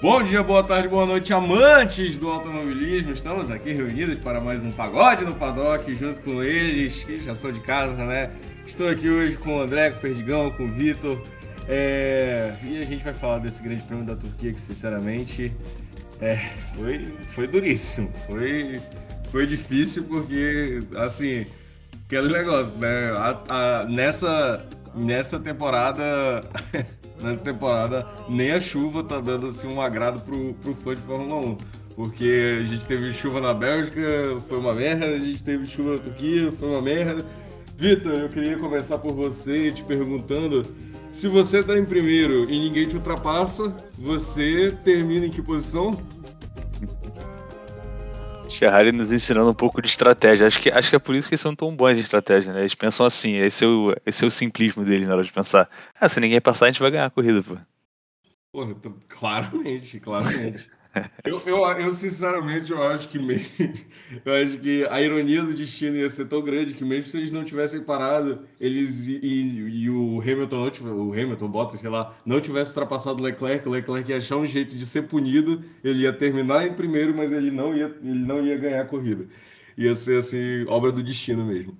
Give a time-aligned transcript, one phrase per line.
[0.00, 3.12] Bom dia, boa tarde, boa noite, amantes do automobilismo.
[3.12, 7.50] Estamos aqui reunidos para mais um pagode no paddock, junto com eles, que já são
[7.50, 8.30] de casa, né?
[8.66, 11.22] Estou aqui hoje com o André, com o Perdigão, com o Vitor.
[11.66, 12.54] É...
[12.64, 15.50] E a gente vai falar desse grande prêmio da Turquia que, sinceramente,
[16.20, 16.36] é...
[16.74, 18.12] foi, foi duríssimo.
[18.26, 18.80] Foi,
[19.30, 21.46] foi difícil porque, assim,
[22.04, 23.10] aquele negócio, né?
[23.12, 26.42] A, a, nessa, nessa temporada.
[27.24, 31.34] nessa temporada, nem a chuva tá dando assim um agrado pro, pro fã de Fórmula
[31.34, 31.56] 1.
[31.96, 34.00] Porque a gente teve chuva na Bélgica,
[34.48, 37.24] foi uma merda, a gente teve chuva na Turquia, foi uma merda.
[37.76, 40.64] Vitor, eu queria começar por você te perguntando
[41.14, 45.96] se você tá em primeiro e ninguém te ultrapassa, você termina em que posição?
[48.58, 50.46] Ferrari nos ensinando um pouco de estratégia.
[50.46, 52.60] Acho que, acho que é por isso que eles são tão bons em estratégia, né?
[52.60, 55.68] Eles pensam assim, esse é o, esse é o simplismo deles na hora de pensar.
[56.00, 57.56] Ah, se ninguém passar, a gente vai ganhar a corrida, pô.
[58.52, 58.74] Porra,
[59.08, 60.70] claramente, claramente.
[61.24, 63.44] Eu, eu, eu, sinceramente, eu acho que meio,
[64.24, 67.30] eu acho que a ironia do destino ia ser tão grande que mesmo se eles
[67.30, 72.40] não tivessem parado, eles e, e o Hamilton, não o Hamilton, Bottas, sei lá, não
[72.40, 76.12] tivesse ultrapassado o Leclerc, o Leclerc ia achar um jeito de ser punido, ele ia
[76.12, 79.26] terminar em primeiro, mas ele não ia, ele não ia ganhar a corrida.
[79.76, 81.76] Ia ser assim, obra do destino mesmo.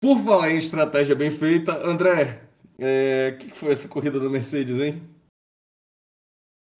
[0.00, 2.42] Por falar em estratégia bem feita, André,
[2.78, 5.02] o é, que, que foi essa corrida da Mercedes, hein?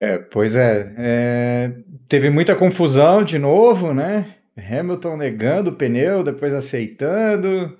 [0.00, 1.72] É, pois é, é,
[2.08, 4.34] Teve muita confusão de novo, né?
[4.56, 7.76] Hamilton negando o pneu, depois aceitando.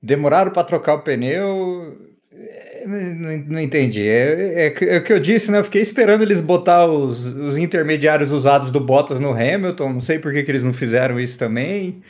[0.00, 1.98] Demoraram para trocar o pneu.
[2.32, 4.06] É, não, não entendi.
[4.06, 5.58] É, é, é, o que eu disse, né?
[5.58, 9.94] Eu fiquei esperando eles botar os, os intermediários usados do Bottas no Hamilton.
[9.94, 12.02] Não sei por que, que eles não fizeram isso também.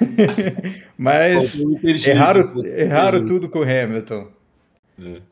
[0.96, 1.62] Mas
[2.06, 4.28] erraram, erraram tudo com o Hamilton.
[5.00, 5.31] É.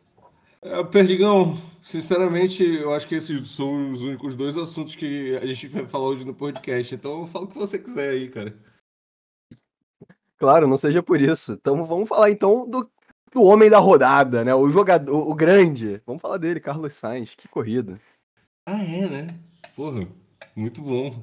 [0.62, 5.68] É, Perdigão, sinceramente, eu acho que esses são os únicos dois assuntos que a gente
[5.68, 6.94] vai falar hoje no podcast.
[6.94, 8.54] Então, fala o que você quiser aí, cara.
[10.36, 11.52] Claro, não seja por isso.
[11.52, 12.90] Então, vamos falar então do,
[13.32, 14.54] do homem da rodada, né?
[14.54, 16.02] O jogador, o, grande.
[16.06, 17.34] Vamos falar dele, Carlos Sainz.
[17.34, 17.98] Que corrida.
[18.66, 19.40] Ah, é, né?
[19.74, 20.06] Porra,
[20.54, 21.22] muito bom.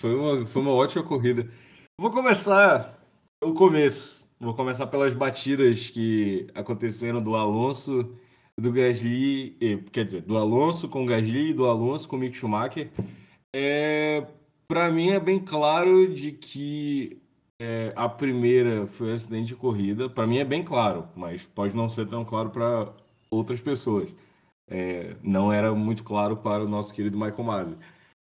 [0.00, 1.50] Foi uma, foi uma ótima corrida.
[1.98, 2.98] Vou começar
[3.38, 4.26] pelo começo.
[4.38, 8.18] Vou começar pelas batidas que aconteceram do Alonso
[8.60, 9.56] do Gasly,
[9.92, 12.90] quer dizer, do Alonso com o Gasly e do Alonso com o Mick Schumacher,
[13.54, 14.26] é,
[14.68, 17.20] para mim é bem claro de que
[17.60, 20.08] é, a primeira foi um acidente de corrida.
[20.08, 22.92] Para mim é bem claro, mas pode não ser tão claro para
[23.30, 24.08] outras pessoas.
[24.68, 27.76] É, não era muito claro para o nosso querido Michael Masi.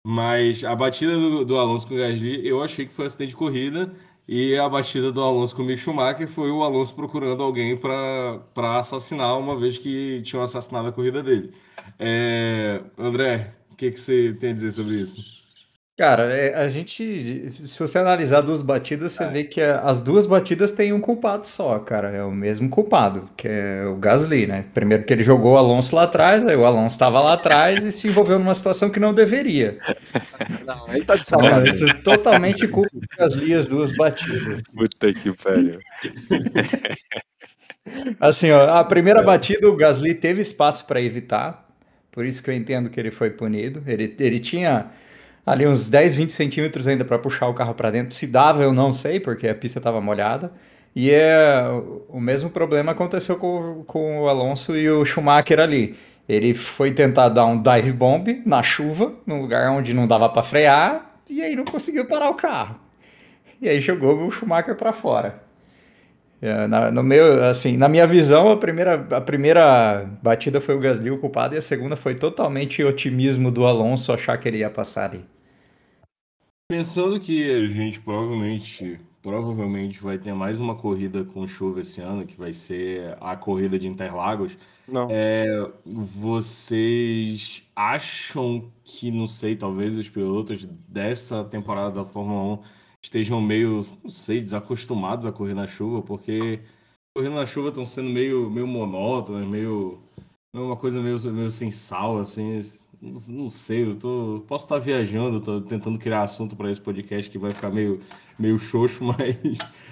[0.06, 3.31] Mas a batida do, do Alonso com o Gasly, eu achei que foi um acidente
[3.31, 3.94] de corrida.
[4.33, 8.79] E a batida do Alonso com o Mick Schumacher foi o Alonso procurando alguém para
[8.79, 11.53] assassinar, uma vez que tinham assassinado a corrida dele.
[11.99, 15.40] É, André, o que, que você tem a dizer sobre isso?
[16.00, 19.28] Cara, é, a gente, se você analisar duas batidas, você é.
[19.28, 22.09] vê que as duas batidas têm um culpado só, cara.
[22.09, 24.65] É o mesmo culpado, que é o Gasly, né?
[24.72, 27.93] Primeiro que ele jogou o Alonso lá atrás, aí o Alonso estava lá atrás e
[27.93, 29.78] se envolveu numa situação que não deveria.
[30.65, 31.94] Não, ele tá de sacanagem.
[32.03, 34.62] Totalmente culpa do Gasly as duas batidas.
[34.75, 35.81] Puta que pariu.
[38.19, 41.69] Assim, ó, a primeira batida o Gasly teve espaço para evitar,
[42.11, 43.82] por isso que eu entendo que ele foi punido.
[43.87, 44.91] Ele, ele tinha
[45.45, 48.15] ali uns 10, 20 centímetros ainda para puxar o carro para dentro.
[48.15, 50.53] Se dava, eu não sei, porque a pista estava molhada.
[50.95, 51.62] E é,
[52.09, 55.97] o mesmo problema aconteceu com, com o Alonso e o Schumacher ali.
[56.29, 60.43] Ele foi tentar dar um dive bomb na chuva, num lugar onde não dava para
[60.43, 62.77] frear, e aí não conseguiu parar o carro.
[63.61, 65.43] E aí jogou o Schumacher para fora.
[66.43, 70.81] É, na, no meu, assim, na minha visão, a primeira, a primeira batida foi o
[70.81, 74.71] Gasly o culpado e a segunda foi totalmente otimismo do Alonso achar que ele ia
[74.71, 75.25] passar ali.
[76.71, 82.25] Pensando que a gente provavelmente, provavelmente vai ter mais uma corrida com chuva esse ano,
[82.25, 84.56] que vai ser a corrida de Interlagos.
[84.89, 85.09] Não.
[85.11, 93.41] É, vocês acham que, não sei, talvez os pilotos dessa temporada da Fórmula 1 estejam
[93.41, 96.61] meio, não sei, desacostumados a correr na chuva, porque
[97.14, 99.99] correndo na chuva estão sendo meio, meio monótonas, meio.
[100.55, 102.61] uma coisa meio, meio sem sal, assim.
[103.00, 107.38] Não sei, eu tô, posso estar viajando, tô tentando criar assunto para esse podcast que
[107.38, 108.00] vai ficar meio,
[108.38, 109.37] meio xoxo, mas.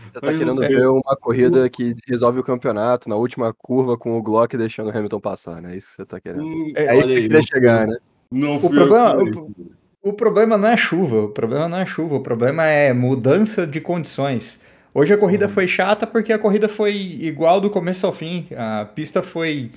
[0.07, 4.17] Você tá mas querendo ver uma corrida que resolve o campeonato na última curva com
[4.17, 5.75] o Glock deixando o Hamilton passar, né?
[5.75, 6.45] É isso que você tá querendo.
[6.45, 7.99] Hum, é aí que você queria chegar, né?
[8.31, 9.53] Não o problema, o,
[10.03, 13.81] o problema não é chuva, o problema não é chuva, o problema é mudança de
[13.81, 14.63] condições.
[14.95, 15.53] Hoje a corrida uhum.
[15.53, 18.47] foi chata porque a corrida foi igual do começo ao fim.
[18.57, 19.71] A pista foi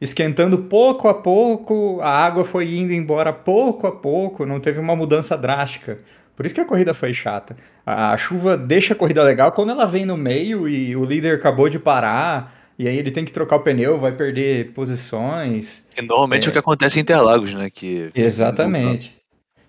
[0.00, 4.94] esquentando pouco a pouco, a água foi indo embora pouco a pouco, não teve uma
[4.94, 5.98] mudança drástica.
[6.36, 7.56] Por isso que a corrida foi chata.
[7.84, 11.68] A chuva deixa a corrida legal quando ela vem no meio e o líder acabou
[11.68, 15.88] de parar, e aí ele tem que trocar o pneu, vai perder posições.
[15.96, 17.68] E normalmente é, o que acontece em Interlagos, né?
[17.68, 18.10] Que...
[18.14, 19.17] Exatamente.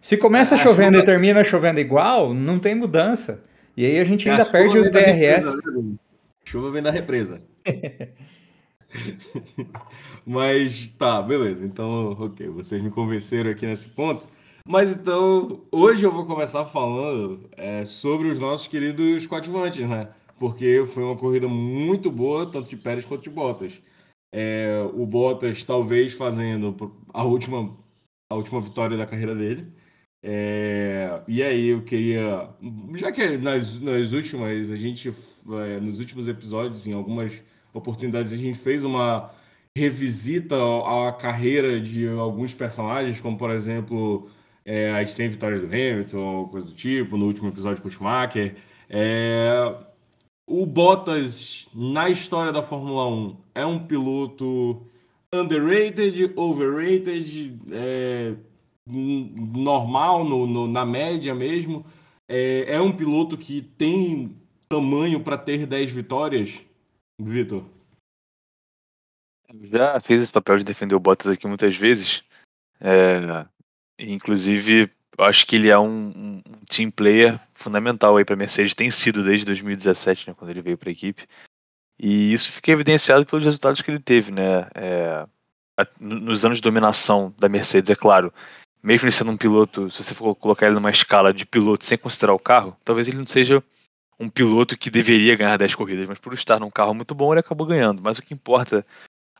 [0.01, 3.45] Se começa é, chovendo e termina chovendo igual, não tem mudança.
[3.75, 5.55] E aí a gente ainda a perde o DRS.
[5.55, 5.61] Represa,
[6.45, 7.41] chuva vem da represa.
[10.25, 11.65] Mas tá, beleza.
[11.65, 14.27] Então, ok, vocês me convenceram aqui nesse ponto.
[14.65, 20.09] Mas então, hoje eu vou começar falando é, sobre os nossos queridos coadjuvantes, né?
[20.37, 23.81] Porque foi uma corrida muito boa, tanto de Pérez quanto de Bottas.
[24.31, 27.75] É, o Bottas talvez fazendo a última,
[28.31, 29.67] a última vitória da carreira dele.
[30.21, 32.49] É, e aí eu queria,
[32.95, 37.41] já que nas, nas últimas, a gente, é, nos últimos episódios, em algumas
[37.73, 39.31] oportunidades, a gente fez uma
[39.77, 44.29] revisita à carreira de alguns personagens, como por exemplo
[44.65, 48.55] é, as 100 vitórias do Hamilton, coisa do tipo, no último episódio com o Schumacher.
[48.89, 49.75] É,
[50.45, 54.85] o Bottas, na história da Fórmula 1, é um piloto
[55.33, 58.35] underrated, overrated, é,
[58.89, 61.85] normal, no, no, na média mesmo.
[62.27, 64.35] É, é um piloto que tem
[64.69, 66.61] tamanho para ter 10 vitórias,
[67.19, 67.63] Vitor?
[69.63, 72.23] Já fiz esse papel de defender o Bottas aqui muitas vezes.
[72.79, 73.45] É,
[73.97, 78.91] inclusive, acho que ele é um, um team player fundamental aí para a Mercedes, tem
[78.91, 81.27] sido desde 2017, né, quando ele veio para a equipe.
[81.99, 84.69] E isso fica evidenciado pelos resultados que ele teve, né?
[84.73, 85.27] É,
[85.99, 88.33] nos anos de dominação da Mercedes, é claro.
[88.81, 91.97] Mesmo ele sendo um piloto, se você for colocar ele numa escala de piloto sem
[91.97, 93.61] considerar o carro, talvez ele não seja
[94.19, 97.39] um piloto que deveria ganhar 10 corridas, mas por estar num carro muito bom, ele
[97.39, 98.01] acabou ganhando.
[98.01, 98.85] Mas o que importa,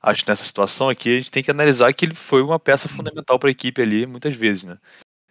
[0.02, 2.88] acho, nessa situação é que a gente tem que analisar que ele foi uma peça
[2.90, 4.78] fundamental para a equipe ali, muitas vezes, né?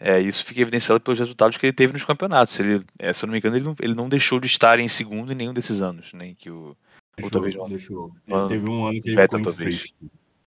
[0.01, 2.59] É, isso fica evidenciado pelos resultados que ele teve nos campeonatos.
[2.61, 4.89] Ele, é, se eu não me engano, ele não, ele não deixou de estar em
[4.89, 6.77] segundo em nenhum desses anos, nem né, que o
[7.17, 7.69] deixou, ou talvez não.
[7.69, 8.13] Deixou.
[8.27, 9.81] Ele teve um ano que ele Beta, ficou em talvez.
[9.81, 9.97] sexto.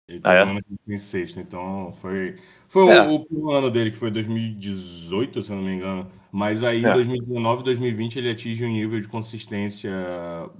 [0.08, 0.94] Ele ah, é?
[0.94, 2.36] em sexto, então foi
[2.68, 3.08] foi é.
[3.08, 6.12] o, o ano dele que foi 2018, se eu não me engano.
[6.32, 6.94] Mas aí, em é.
[6.94, 9.92] 2019 e 2020, ele atinge um nível de consistência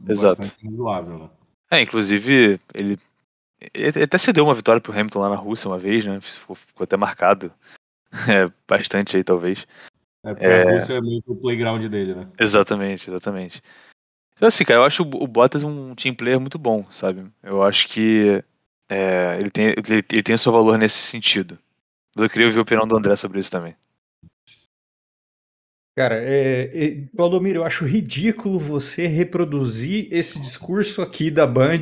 [0.08, 0.38] Exato.
[0.38, 1.30] bastante razoável, né?
[1.72, 3.00] É, inclusive, ele,
[3.74, 6.22] ele até cedeu uma vitória pro Hamilton lá na Rússia uma vez, né?
[6.22, 7.52] Ficou, ficou até marcado.
[8.30, 9.66] É, bastante aí, talvez.
[10.24, 10.70] É, porque é...
[10.70, 12.28] a Rússia é meio que o playground dele, né?
[12.40, 13.60] Exatamente, exatamente.
[14.36, 17.26] Então, assim, cara, eu acho o Bottas um team player muito bom, sabe?
[17.42, 18.44] Eu acho que
[18.90, 21.58] é, ele, tem, ele, ele tem o seu valor nesse sentido.
[22.16, 23.76] Mas eu queria ouvir a opinião do André sobre isso também.
[25.96, 31.80] Cara, é, é, Valdomiro, eu acho ridículo você reproduzir esse discurso aqui da Band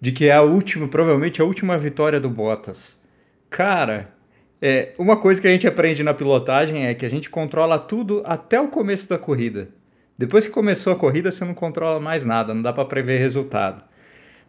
[0.00, 3.02] de que é a última, provavelmente a última vitória do Bottas.
[3.50, 4.12] Cara,
[4.60, 8.22] é, uma coisa que a gente aprende na pilotagem é que a gente controla tudo
[8.24, 9.68] até o começo da corrida.
[10.18, 13.84] Depois que começou a corrida, você não controla mais nada, não dá para prever resultado.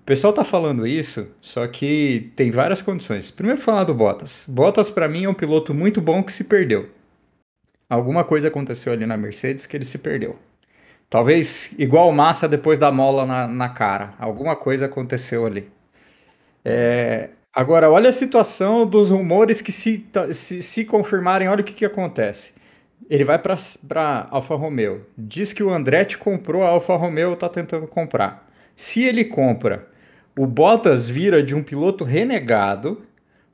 [0.04, 3.32] O pessoal tá falando isso, só que tem várias condições.
[3.32, 4.44] Primeiro falar do Bottas.
[4.50, 6.90] Bottas para mim é um piloto muito bom que se perdeu.
[7.90, 10.36] Alguma coisa aconteceu ali na Mercedes que ele se perdeu.
[11.10, 14.14] Talvez igual Massa depois da mola na, na cara.
[14.20, 15.72] Alguma coisa aconteceu ali.
[16.66, 17.30] É...
[17.54, 21.86] Agora, olha a situação dos rumores que se, se, se confirmarem, olha o que, que
[21.86, 22.56] acontece.
[23.10, 25.06] Ele vai para Alfa Romeo.
[25.18, 28.52] Diz que o Andretti comprou, a Alfa Romeo está tentando comprar.
[28.76, 29.93] Se ele compra
[30.37, 33.02] o Bottas vira de um piloto renegado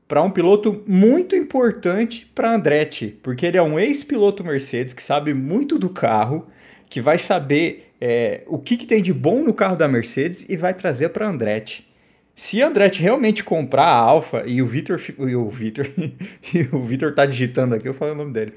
[0.08, 5.34] para um piloto muito importante para Andretti, porque ele é um ex-piloto Mercedes que sabe
[5.34, 6.48] muito do carro,
[6.90, 10.58] que vai saber é, o que, que, tem de bom no carro da Mercedes e
[10.58, 11.88] vai trazer para Andretti.
[12.34, 15.86] Se Andretti realmente comprar a Alfa e o Vitor e o Vitor
[16.54, 18.54] e o Vitor tá digitando aqui, eu falo o nome dele.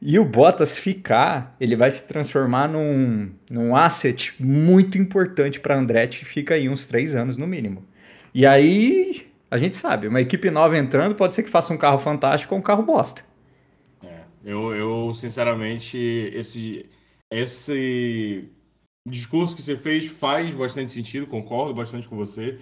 [0.00, 6.24] E o Bottas ficar, ele vai se transformar num, num asset muito importante para Andretti,
[6.24, 7.84] fica aí uns três anos no mínimo.
[8.34, 11.98] E aí, a gente sabe, uma equipe nova entrando pode ser que faça um carro
[11.98, 13.22] fantástico ou um carro bosta.
[14.02, 15.96] É, eu, eu, sinceramente,
[16.34, 16.86] esse,
[17.30, 18.48] esse
[19.06, 22.58] discurso que você fez faz bastante sentido, concordo bastante com você.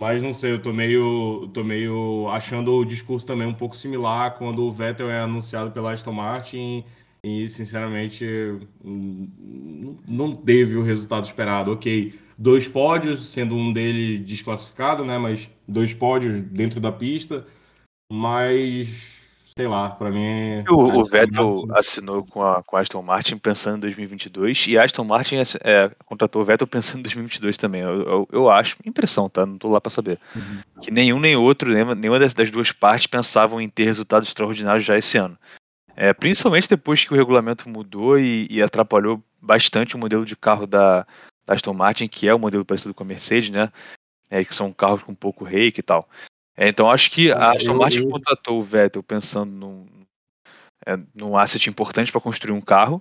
[0.00, 4.38] Mas não sei, eu tô meio, tô meio achando o discurso também um pouco similar
[4.38, 6.84] quando o Vettel é anunciado pela Aston Martin
[7.22, 8.24] e, sinceramente,
[10.06, 11.72] não teve o resultado esperado.
[11.72, 15.18] Ok, dois pódios, sendo um dele desclassificado, né?
[15.18, 17.44] Mas dois pódios dentro da pista.
[18.12, 19.17] Mas,
[19.58, 20.62] sei lá, para mim.
[20.68, 24.84] O, o Vettel assinou com a, com a Aston Martin pensando em 2022 e a
[24.84, 25.34] Aston Martin
[25.64, 27.80] é, contratou o Vettel pensando em 2022 também.
[27.80, 29.44] Eu, eu, eu acho, impressão, tá?
[29.44, 30.20] Não tô lá para saber.
[30.36, 30.60] Uhum.
[30.80, 34.96] Que nenhum nem outro, nenhuma das, das, duas partes pensavam em ter resultados extraordinários já
[34.96, 35.36] esse ano.
[35.96, 40.68] É, principalmente depois que o regulamento mudou e, e atrapalhou bastante o modelo de carro
[40.68, 41.04] da,
[41.44, 43.72] da, Aston Martin, que é o modelo parecido com a Mercedes, né?
[44.30, 46.08] É, que são carros com pouco rake e tal.
[46.58, 48.08] É, então acho que a Aston Martin eu...
[48.08, 49.86] contratou o Vettel pensando num,
[50.84, 53.00] é, num asset importante para construir um carro,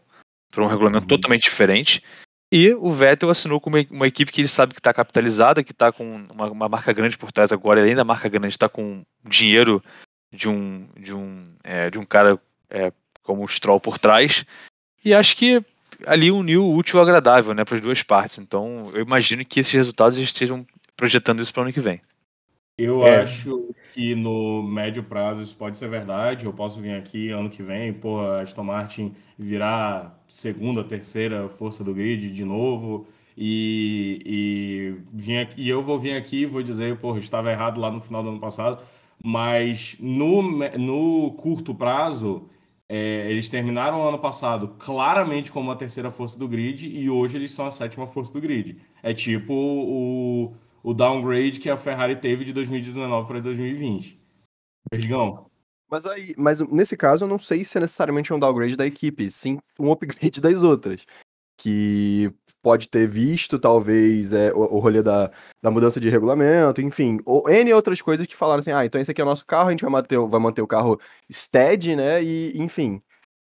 [0.52, 1.08] para um regulamento uhum.
[1.08, 2.04] totalmente diferente.
[2.52, 5.72] E o Vettel assinou com uma, uma equipe que ele sabe que está capitalizada, que
[5.72, 9.04] está com uma, uma, marca grande por trás agora, além da marca grande, está com
[9.28, 9.84] dinheiro
[10.32, 14.46] de um, de um, é, de um cara é, como o Stroll por trás.
[15.04, 15.66] E acho que
[16.06, 18.38] ali uniu o útil ao agradável né, para as duas partes.
[18.38, 22.02] Então eu imagino que esses resultados estejam projetando isso para o ano que vem.
[22.78, 23.22] Eu é.
[23.22, 26.46] acho que no médio prazo isso pode ser verdade.
[26.46, 31.84] Eu posso vir aqui ano que vem, pô, a Aston Martin virar segunda, terceira força
[31.84, 33.08] do grid de novo.
[33.36, 37.80] E, e, vim aqui, e eu vou vir aqui e vou dizer, pô, estava errado
[37.80, 38.84] lá no final do ano passado.
[39.24, 40.42] Mas no,
[40.78, 42.48] no curto prazo,
[42.88, 47.38] é, eles terminaram o ano passado claramente como a terceira força do grid e hoje
[47.38, 48.78] eles são a sétima força do grid.
[49.02, 50.54] É tipo o
[50.84, 54.20] o downgrade que a Ferrari teve de 2019 para 2020.
[54.90, 55.50] Perdigão.
[55.90, 59.32] Mas aí, mas nesse caso eu não sei se é necessariamente um downgrade da equipe,
[59.32, 61.06] sim um upgrade das outras.
[61.60, 62.32] Que
[62.62, 65.32] pode ter visto, talvez, é, o, o rolê da,
[65.62, 69.10] da mudança de regulamento, enfim, ou N outras coisas que falaram assim, ah, então esse
[69.10, 71.00] aqui é o nosso carro, a gente vai manter, vai manter o carro
[71.32, 73.02] steady, né, e enfim.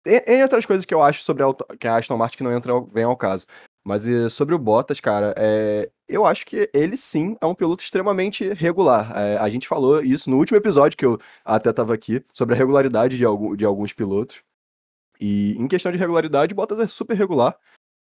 [0.06, 2.80] N outras coisas que eu acho sobre a, que a Aston Martin que não entra,
[2.82, 3.46] vem ao caso.
[3.84, 8.54] Mas sobre o Bottas, cara, é, eu acho que ele sim é um piloto extremamente
[8.54, 9.18] regular.
[9.18, 12.58] É, a gente falou isso no último episódio que eu até estava aqui, sobre a
[12.58, 14.44] regularidade de, algum, de alguns pilotos.
[15.20, 17.58] E em questão de regularidade, o Bottas é super regular.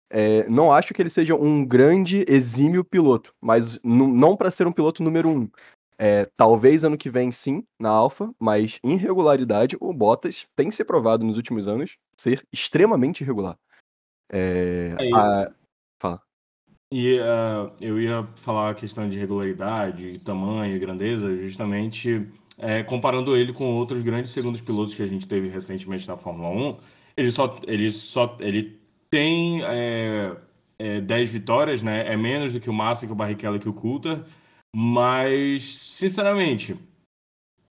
[0.09, 4.71] É, não acho que ele seja um grande, exímio piloto, mas não para ser um
[4.71, 5.49] piloto número um.
[5.97, 10.83] É, talvez ano que vem sim, na Alfa, mas em regularidade, o Bottas tem se
[10.83, 13.57] provado nos últimos anos ser extremamente irregular.
[14.33, 15.51] É, a,
[16.01, 16.19] Fala.
[16.91, 22.27] E uh, eu ia falar a questão de regularidade, tamanho e grandeza, justamente
[22.57, 26.49] é, comparando ele com outros grandes segundos pilotos que a gente teve recentemente na Fórmula
[26.49, 26.77] 1.
[27.15, 28.79] Ele só, ele só ele
[29.09, 30.35] tem é,
[30.79, 32.11] é, 10 vitórias, né?
[32.11, 34.23] É menos do que o Massa, que o Barrichello que o Coulter.
[34.75, 36.75] Mas, sinceramente,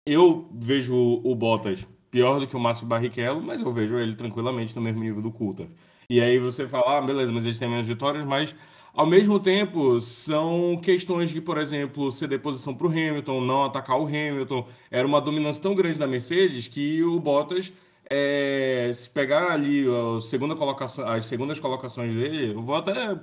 [0.07, 3.99] eu vejo o Bottas pior do que o Massa e o Barrichello, mas eu vejo
[3.99, 5.69] ele tranquilamente no mesmo nível do Coulter.
[6.11, 8.57] E aí você fala, ah, beleza, mas eles têm menos vitórias, mas
[8.95, 14.01] ao mesmo tempo são questões de, por exemplo, ceder posição para o Hamilton, não atacar
[14.01, 14.67] o Hamilton.
[14.91, 17.71] Era uma dominância tão grande da Mercedes que o Bottas,
[18.09, 23.15] é, se pegar ali a segunda colocação, as segundas colocações dele, eu vou até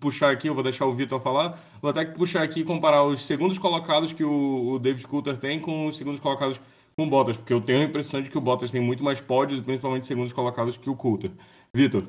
[0.00, 3.24] puxar aqui, eu vou deixar o Vitor falar, vou até puxar aqui e comparar os
[3.24, 6.60] segundos colocados que o, o David Coulter tem com os segundos colocados
[6.96, 9.20] com o Bottas, porque eu tenho a impressão de que o Bottas tem muito mais
[9.20, 11.30] pódios, principalmente segundos colocados, que o Coulter.
[11.72, 12.04] Vitor.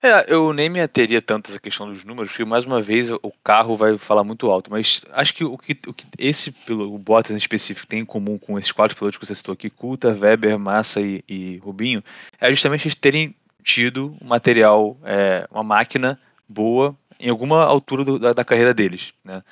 [0.00, 3.32] É, eu nem me ateria tanto essa questão dos números, porque mais uma vez o
[3.42, 7.32] carro vai falar muito alto, mas acho que o que, o que esse o Bottas
[7.32, 10.56] em específico tem em comum com esses quatro pilotos que você citou aqui, Coulter, Weber,
[10.56, 12.02] Massa e, e Rubinho,
[12.40, 18.18] é justamente eles terem tido um material, é, uma máquina boa em alguma altura do,
[18.18, 19.42] da, da, carreira deles, né?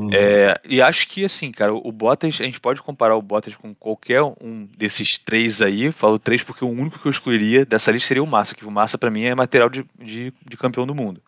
[0.00, 0.10] Uhum.
[0.14, 3.74] É, e acho que, assim, cara, o Bottas, a gente pode comparar o Bottas com
[3.74, 5.92] qualquer um desses três aí.
[5.92, 8.70] Falo três porque o único que eu excluiria dessa lista seria o Massa, que o
[8.70, 11.22] Massa, para mim, é material de, de, de, campeão do mundo.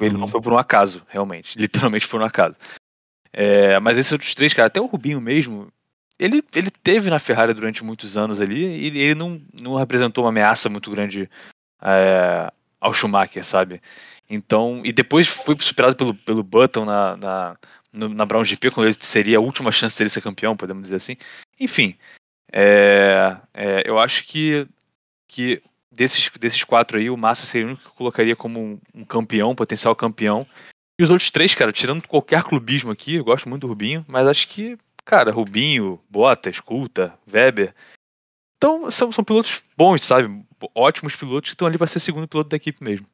[0.00, 0.20] Ele uhum.
[0.20, 1.58] não foi por um acaso, realmente.
[1.58, 2.54] Literalmente por um acaso.
[3.32, 5.66] É, mas esses outros três, cara, até o Rubinho mesmo,
[6.16, 10.30] ele, ele teve na Ferrari durante muitos anos ali e ele não, não representou uma
[10.30, 11.28] ameaça muito grande
[11.82, 13.82] é, ao Schumacher, sabe?
[14.28, 17.56] Então, e depois foi superado pelo, pelo Button na, na
[17.92, 20.96] no, na Brown GP, quando ele seria a última chance dele ser campeão, podemos dizer
[20.96, 21.16] assim.
[21.58, 21.96] Enfim,
[22.52, 24.66] é, é, eu acho que,
[25.28, 28.80] que desses, desses quatro aí, o Massa seria o único que eu colocaria como um,
[28.94, 30.46] um, campeão, potencial campeão.
[30.98, 34.26] E os outros três, cara, tirando qualquer clubismo aqui, eu gosto muito do Rubinho, mas
[34.26, 37.74] acho que, cara, Rubinho, Bottas, Coulter, Weber.
[38.56, 40.42] Então, são, são pilotos bons, sabe?
[40.74, 43.06] Ótimos pilotos que estão ali para ser segundo piloto da equipe mesmo.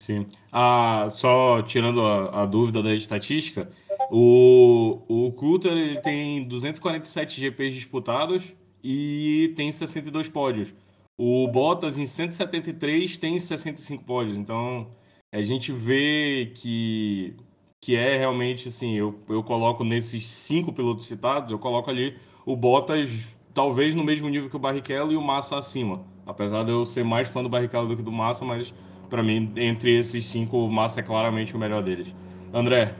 [0.00, 0.26] Sim.
[0.52, 3.70] Ah, só tirando a, a dúvida da estatística,
[4.10, 10.74] o, o Coulter ele tem 247 GPs disputados e tem 62 pódios.
[11.16, 14.38] O Bottas em 173 tem 65 pódios.
[14.38, 14.88] Então
[15.32, 17.34] a gente vê que,
[17.80, 18.94] que é realmente assim.
[18.94, 24.28] Eu, eu coloco nesses cinco pilotos citados, eu coloco ali o Bottas talvez no mesmo
[24.28, 26.04] nível que o Barrichello e o Massa acima.
[26.24, 28.72] Apesar de eu ser mais fã do Barrichello do que do Massa, mas
[29.08, 32.14] para mim, entre esses cinco, o Massa é claramente o melhor deles.
[32.52, 32.94] André.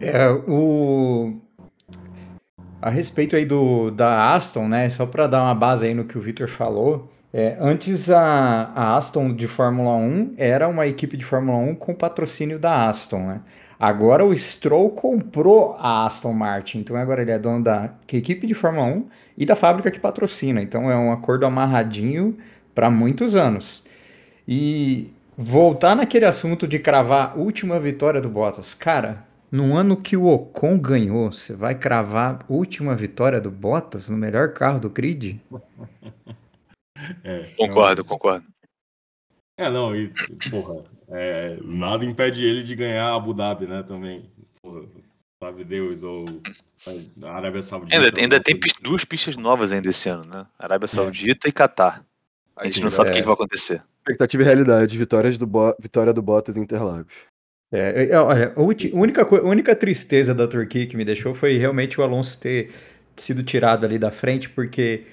[0.00, 1.40] É, o...
[2.80, 4.88] A respeito aí do, da Aston, né?
[4.88, 7.12] Só para dar uma base aí no que o Victor falou.
[7.32, 11.94] É, antes a, a Aston de Fórmula 1 era uma equipe de Fórmula 1 com
[11.94, 13.40] patrocínio da Aston, né?
[13.80, 18.54] Agora o Stroll comprou a Aston Martin, então agora ele é dono da equipe de
[18.54, 20.62] Fórmula 1 e da fábrica que patrocina.
[20.62, 22.36] Então é um acordo amarradinho
[22.74, 23.86] para muitos anos.
[24.46, 28.74] E voltar naquele assunto de cravar a última vitória do Bottas.
[28.74, 34.08] Cara, no ano que o Ocon ganhou, você vai cravar a última vitória do Bottas
[34.08, 35.40] no melhor carro do grid?
[37.24, 38.08] É, concordo, não...
[38.08, 38.46] concordo.
[39.58, 40.12] É, não, e,
[40.48, 44.30] porra, é, nada impede ele de ganhar Abu Dhabi, né, também.
[44.62, 44.84] Porra,
[45.42, 46.24] sabe Deus, ou
[47.22, 47.96] a Arábia Saudita.
[47.96, 50.46] Ainda, ainda tem duas pistas novas ainda esse ano, né?
[50.56, 50.88] Arábia é.
[50.88, 51.50] Saudita é.
[51.50, 52.04] e Catar.
[52.56, 53.82] A gente não sabe o que, que vai acontecer.
[53.98, 55.74] Expectativa e realidade, vitórias do Bo...
[55.78, 57.12] vitória do Bottas em Interlagos.
[57.72, 62.00] É, é olha, a única, a única tristeza da Turquia que me deixou foi realmente
[62.00, 62.70] o Alonso ter
[63.16, 65.04] sido tirado ali da frente, porque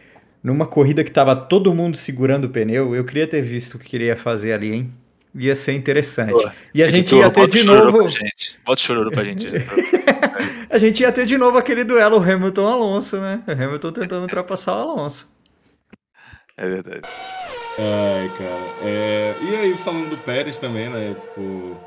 [0.43, 3.89] numa corrida que tava todo mundo segurando o pneu, eu queria ter visto o que
[3.89, 4.93] queria fazer ali, hein?
[5.35, 6.31] Ia ser interessante.
[6.31, 7.99] Pô, e a gente ia ter de novo.
[8.65, 9.45] Bota chorando pra gente.
[10.69, 13.43] a gente ia ter de novo aquele duelo Hamilton-Alonso, né?
[13.47, 15.38] O Hamilton tentando ultrapassar o Alonso.
[16.59, 17.07] É verdade.
[17.79, 18.89] Ai, cara.
[18.89, 19.35] É...
[19.41, 21.13] E aí, falando do Pérez também, né?
[21.13, 21.77] Tipo,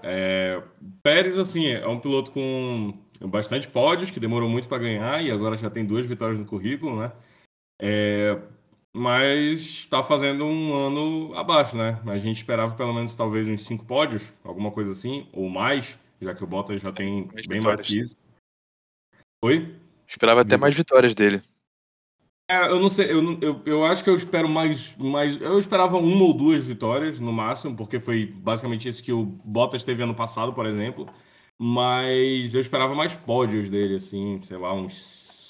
[0.00, 0.62] é...
[1.02, 5.56] Pérez, assim, é um piloto com bastante pódios, que demorou muito para ganhar e agora
[5.56, 7.10] já tem duas vitórias no currículo, né?
[7.80, 8.38] É...
[8.94, 12.00] Mas está fazendo um ano abaixo, né?
[12.06, 16.32] A gente esperava pelo menos talvez uns cinco pódios, alguma coisa assim, ou mais, já
[16.32, 17.80] que o Bottas já tem mais bem vitórias.
[17.80, 18.16] mais que isso.
[19.42, 19.74] Oi?
[20.06, 21.42] Esperava até mais vitórias dele.
[22.52, 25.40] É, eu não sei, eu, eu, eu acho que eu espero mais, mais.
[25.40, 29.84] Eu esperava uma ou duas vitórias no máximo, porque foi basicamente isso que o Bottas
[29.84, 31.06] teve ano passado, por exemplo.
[31.58, 34.94] Mas eu esperava mais pódios dele, assim, sei lá, uns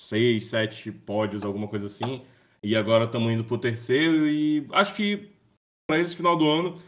[0.09, 2.23] seis, sete pódios, alguma coisa assim.
[2.63, 5.29] E agora estamos indo pro terceiro e acho que
[5.89, 6.79] para esse final do ano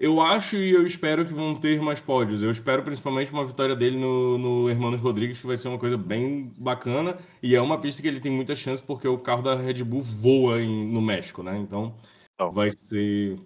[0.00, 2.42] eu acho e eu espero que vão ter mais pódios.
[2.42, 5.98] Eu espero principalmente uma vitória dele no, no Hermanos Rodrigues, que vai ser uma coisa
[5.98, 7.18] bem bacana.
[7.42, 10.00] E é uma pista que ele tem muita chance, porque o carro da Red Bull
[10.00, 11.58] voa em, no México, né?
[11.58, 11.94] Então
[12.40, 12.50] oh.
[12.50, 13.38] vai ser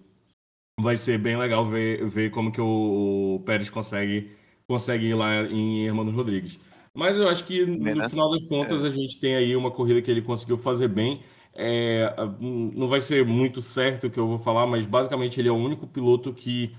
[0.80, 4.30] vai ser bem legal ver, ver como que o, o Pérez consegue,
[4.68, 6.58] consegue ir lá em Hermanos Rodrigues.
[6.94, 8.86] Mas eu acho que no é, final das contas é.
[8.86, 11.20] a gente tem aí uma corrida que ele conseguiu fazer bem.
[11.56, 15.52] É, não vai ser muito certo o que eu vou falar, mas basicamente ele é
[15.52, 16.74] o único piloto que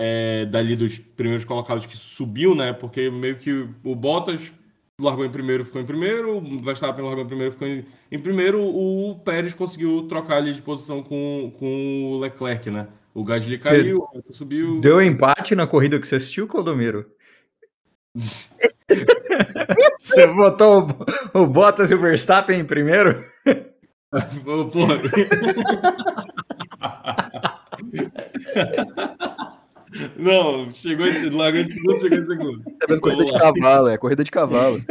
[0.00, 2.72] é, dali dos primeiros colocados que subiu, né?
[2.72, 4.54] Porque meio que o Bottas
[5.00, 8.62] largou em primeiro, ficou em primeiro, o Verstappen largou em primeiro, ficou em, em primeiro,
[8.62, 12.88] o Pérez conseguiu trocar ali de posição com, com o Leclerc, né?
[13.12, 14.80] O Gasly caiu, o subiu.
[14.80, 17.06] Deu empate na corrida que você assistiu, Clodomiro?
[19.98, 20.88] você botou
[21.34, 23.24] o, o Bottas e o Verstappen em primeiro?
[24.72, 24.98] Porra.
[30.16, 32.62] Não, chegou largou em segundo, chegou em segundo.
[32.88, 34.76] Vendo corrida de cavalo, é corrida de cavalo.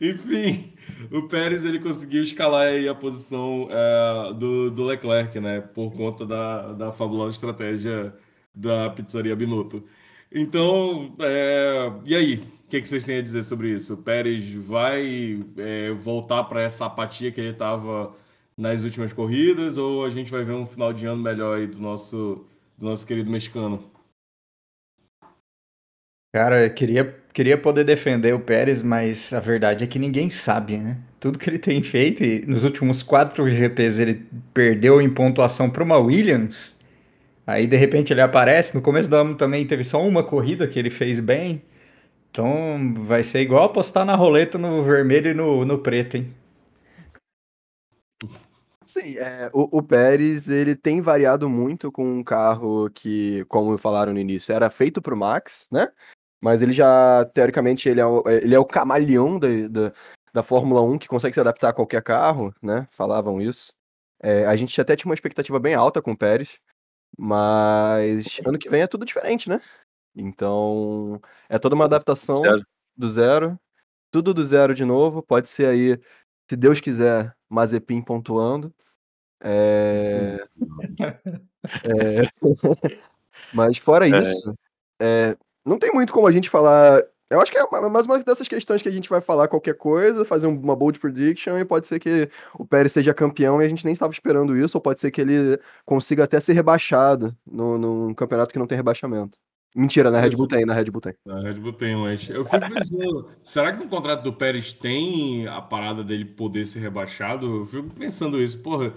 [0.00, 0.72] Enfim,
[1.10, 5.60] o Pérez ele conseguiu escalar aí a posição é, do, do Leclerc, né?
[5.60, 8.14] Por conta da, da fabulosa estratégia
[8.54, 9.84] da pizzaria Binotto.
[10.30, 12.40] Então, é, e aí?
[12.72, 13.92] Que, que vocês têm a dizer sobre isso?
[13.92, 18.16] O Pérez vai é, voltar para essa apatia que ele estava
[18.56, 21.78] nas últimas corridas ou a gente vai ver um final de ano melhor aí do
[21.78, 22.46] nosso,
[22.78, 23.84] do nosso querido mexicano?
[26.34, 30.78] Cara, eu queria, queria poder defender o Pérez, mas a verdade é que ninguém sabe,
[30.78, 30.98] né?
[31.20, 35.84] Tudo que ele tem feito, e nos últimos quatro GPs ele perdeu em pontuação para
[35.84, 36.74] uma Williams,
[37.46, 38.74] Aí de repente ele aparece.
[38.74, 41.62] No começo do ano também teve só uma corrida que ele fez bem.
[42.32, 46.34] Então vai ser igual apostar na roleta no vermelho e no, no preto, hein?
[48.86, 54.14] Sim, é, o, o, Pérez ele tem variado muito com um carro que, como falaram
[54.14, 55.88] no início, era feito para o Max, né?
[56.40, 59.92] Mas ele já, teoricamente, ele é o, ele é o camaleão da, da,
[60.32, 62.86] da Fórmula 1 que consegue se adaptar a qualquer carro, né?
[62.90, 63.72] Falavam isso.
[64.22, 66.58] É, a gente até tinha uma expectativa bem alta com o Pérez.
[67.18, 69.60] Mas ano que vem é tudo diferente, né?
[70.14, 72.66] Então, é toda uma adaptação zero.
[72.96, 73.58] do zero.
[74.10, 75.22] Tudo do zero de novo.
[75.22, 75.98] Pode ser aí,
[76.48, 78.72] se Deus quiser, Mazepin pontuando.
[79.42, 80.44] É...
[81.84, 82.28] é...
[83.52, 84.20] Mas fora é.
[84.20, 84.54] isso,
[85.00, 85.36] é...
[85.64, 88.82] não tem muito como a gente falar Eu acho que é mais uma dessas questões
[88.82, 92.28] que a gente vai falar qualquer coisa, fazer uma bold prediction e pode ser que
[92.54, 95.20] o Pérez seja campeão e a gente nem estava esperando isso, ou pode ser que
[95.20, 99.38] ele consiga até ser rebaixado no, num campeonato que não tem rebaixamento.
[99.74, 101.14] Mentira, na Red Bull tem, na Red Bull tem.
[101.24, 105.46] Na Red Bull tem, mas eu fico pensando, será que no contrato do Pérez tem
[105.48, 107.46] a parada dele poder ser rebaixado?
[107.58, 108.92] Eu fico pensando isso, porra.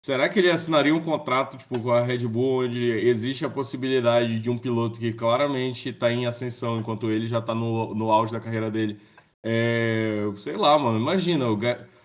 [0.00, 4.40] Será que ele assinaria um contrato tipo, com a Red Bull onde existe a possibilidade
[4.40, 8.32] de um piloto que claramente está em ascensão enquanto ele já está no, no auge
[8.32, 8.98] da carreira dele?
[9.42, 10.98] É, sei lá, mano.
[10.98, 11.58] Imagina, o,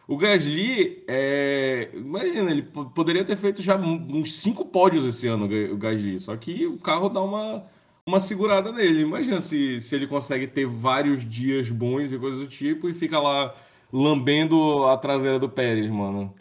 [0.08, 2.64] o Gasly, é, imagina, ele
[2.96, 6.20] poderia ter feito já uns cinco pódios esse ano, o Gasly.
[6.20, 7.66] Só que o carro dá uma,
[8.08, 9.02] uma segurada nele.
[9.02, 13.20] Imagina se, se ele consegue ter vários dias bons e coisas do tipo e fica
[13.20, 13.54] lá
[13.92, 16.34] lambendo a traseira do Pérez, mano.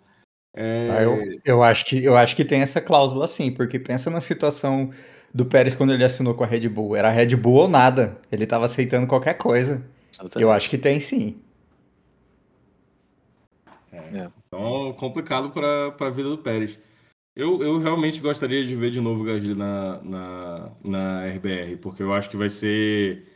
[0.54, 0.88] É...
[0.90, 4.20] Ah, eu, eu, acho que, eu acho que tem essa cláusula sim, porque pensa na
[4.20, 4.90] situação
[5.34, 6.94] do Pérez quando ele assinou com a Red Bull.
[6.94, 8.16] Era Red Bull ou nada.
[8.30, 9.84] Ele estava aceitando qualquer coisa.
[10.12, 10.42] Exatamente.
[10.42, 11.36] Eu acho que tem sim.
[13.92, 13.96] É.
[13.96, 14.28] é.
[14.46, 16.78] Então, complicado para a vida do Pérez.
[17.36, 22.02] Eu, eu realmente gostaria de ver de novo o Gasly na, na, na RBR, porque
[22.02, 23.26] eu acho que vai ser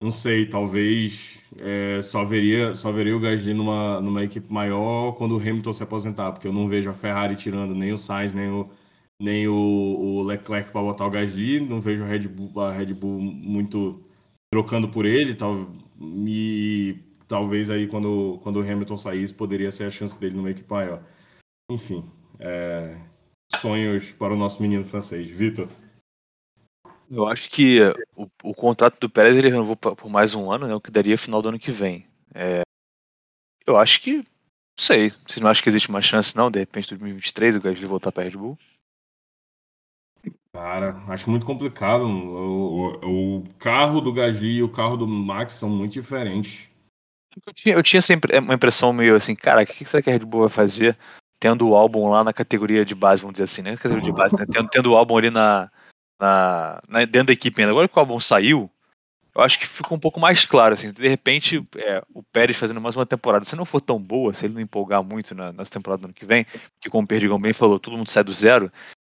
[0.00, 5.36] não sei, talvez é, só, veria, só veria o Gasly numa, numa equipe maior quando
[5.36, 8.48] o Hamilton se aposentar, porque eu não vejo a Ferrari tirando nem o Sainz, nem
[8.48, 8.70] o,
[9.20, 12.94] nem o, o Leclerc para botar o Gasly, não vejo a Red Bull, a Red
[12.94, 14.04] Bull muito
[14.52, 15.68] trocando por ele, tal,
[16.00, 20.70] e talvez aí quando, quando o Hamilton saísse poderia ser a chance dele numa equipe
[20.70, 21.02] maior.
[21.70, 22.04] Enfim,
[22.40, 22.96] é,
[23.56, 25.28] sonhos para o nosso menino francês.
[25.28, 25.68] Vitor?
[27.10, 27.80] Eu acho que
[28.14, 31.16] o, o contrato do Pérez ele renovou por mais um ano, né, o que daria
[31.16, 32.06] final do ano que vem.
[32.34, 32.62] É,
[33.66, 34.16] eu acho que.
[34.18, 34.24] Não
[34.78, 35.10] sei.
[35.26, 38.24] Você não acha que existe uma chance, não, de repente, 2023 o Gasly voltar para
[38.24, 38.58] Red Bull?
[40.52, 42.04] Cara, acho muito complicado.
[42.04, 46.68] O, o, o, carro do Gasly e o carro do Max são muito diferentes.
[47.46, 50.12] Eu tinha, eu tinha sempre uma impressão meio assim, cara, o que será que a
[50.12, 50.96] Red Bull vai fazer
[51.40, 53.76] tendo o álbum lá na categoria de base, vamos dizer assim, né?
[53.76, 54.44] Categoria de base, né?
[54.50, 55.70] Tendo, tendo o álbum ali na,
[56.20, 57.72] na, na, dentro da equipe ainda.
[57.72, 58.70] Agora que o álbum saiu,
[59.34, 62.80] eu acho que ficou um pouco mais claro, assim, de repente é, o Pérez fazendo
[62.80, 65.70] mais uma temporada, se não for tão boa, se ele não empolgar muito na, nessa
[65.70, 66.44] temporada do ano que vem,
[66.80, 68.70] que como o Perdigão bem falou, todo mundo sai do zero,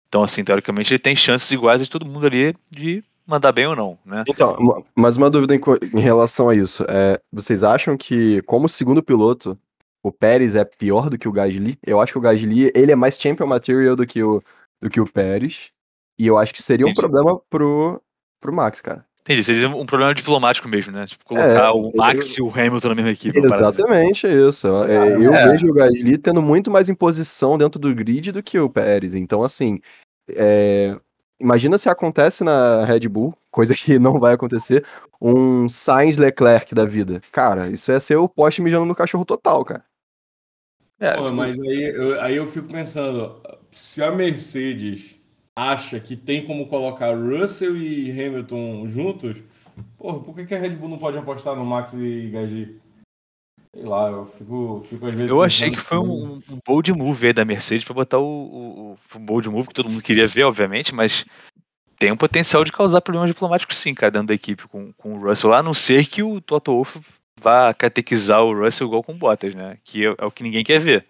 [0.06, 3.74] então assim, teoricamente ele tem chances iguais de todo mundo ali de mandar bem ou
[3.74, 4.22] não, né?
[4.28, 4.56] Então,
[4.94, 5.61] mas uma dúvida em,
[5.92, 9.58] em relação a isso, é, vocês acham que como segundo piloto,
[10.02, 11.78] o Pérez é pior do que o Gasly?
[11.86, 14.42] Eu acho que o Gasly, ele é mais champion material do que o,
[14.80, 15.70] do que o Pérez,
[16.18, 18.02] e eu acho que seria um problema pro,
[18.40, 19.04] pro Max, cara.
[19.22, 21.06] Entendi, seria um problema diplomático mesmo, né?
[21.06, 22.44] Tipo, colocar é, o Max eu...
[22.44, 23.38] e o Hamilton na mesma equipe.
[23.38, 24.66] Exatamente isso.
[24.84, 25.48] É, eu é.
[25.48, 29.14] vejo o Gasly tendo muito mais imposição dentro do grid do que o Pérez.
[29.14, 29.80] Então, assim,
[30.28, 30.98] é...
[31.40, 34.84] imagina se acontece na Red Bull, coisa que não vai acontecer,
[35.20, 37.20] um Sainz Leclerc da vida.
[37.30, 39.84] Cara, isso ia ser o poste mijando no cachorro total, cara.
[41.02, 41.36] É, Pô, tipo...
[41.36, 45.16] mas aí eu, aí eu fico pensando, se a Mercedes
[45.56, 49.36] acha que tem como colocar Russell e Hamilton juntos,
[49.98, 52.80] porra, por que, que a Red Bull não pode apostar no Max e Gasly?
[53.74, 55.30] Sei lá, eu fico, fico às vezes.
[55.32, 58.98] Eu achei que foi um, um bold move aí da Mercedes para botar o, o,
[59.16, 61.24] o bold move que todo mundo queria ver, obviamente, mas
[61.98, 65.20] tem um potencial de causar problemas diplomáticos sim, cara, dentro da equipe com, com o
[65.20, 67.00] Russell lá, a não ser que o Toto Wolff
[67.42, 69.78] vá catequizar o Russell igual com Bottas, né?
[69.85, 71.07] Que é, é o que ninguém quer ver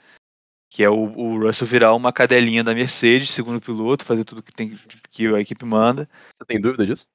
[0.73, 4.53] que é o, o, Russell virar uma cadelinha da Mercedes, segundo piloto, fazer tudo que,
[4.53, 4.79] tem,
[5.11, 6.09] que a equipe manda.
[6.39, 7.07] Você tem dúvida disso?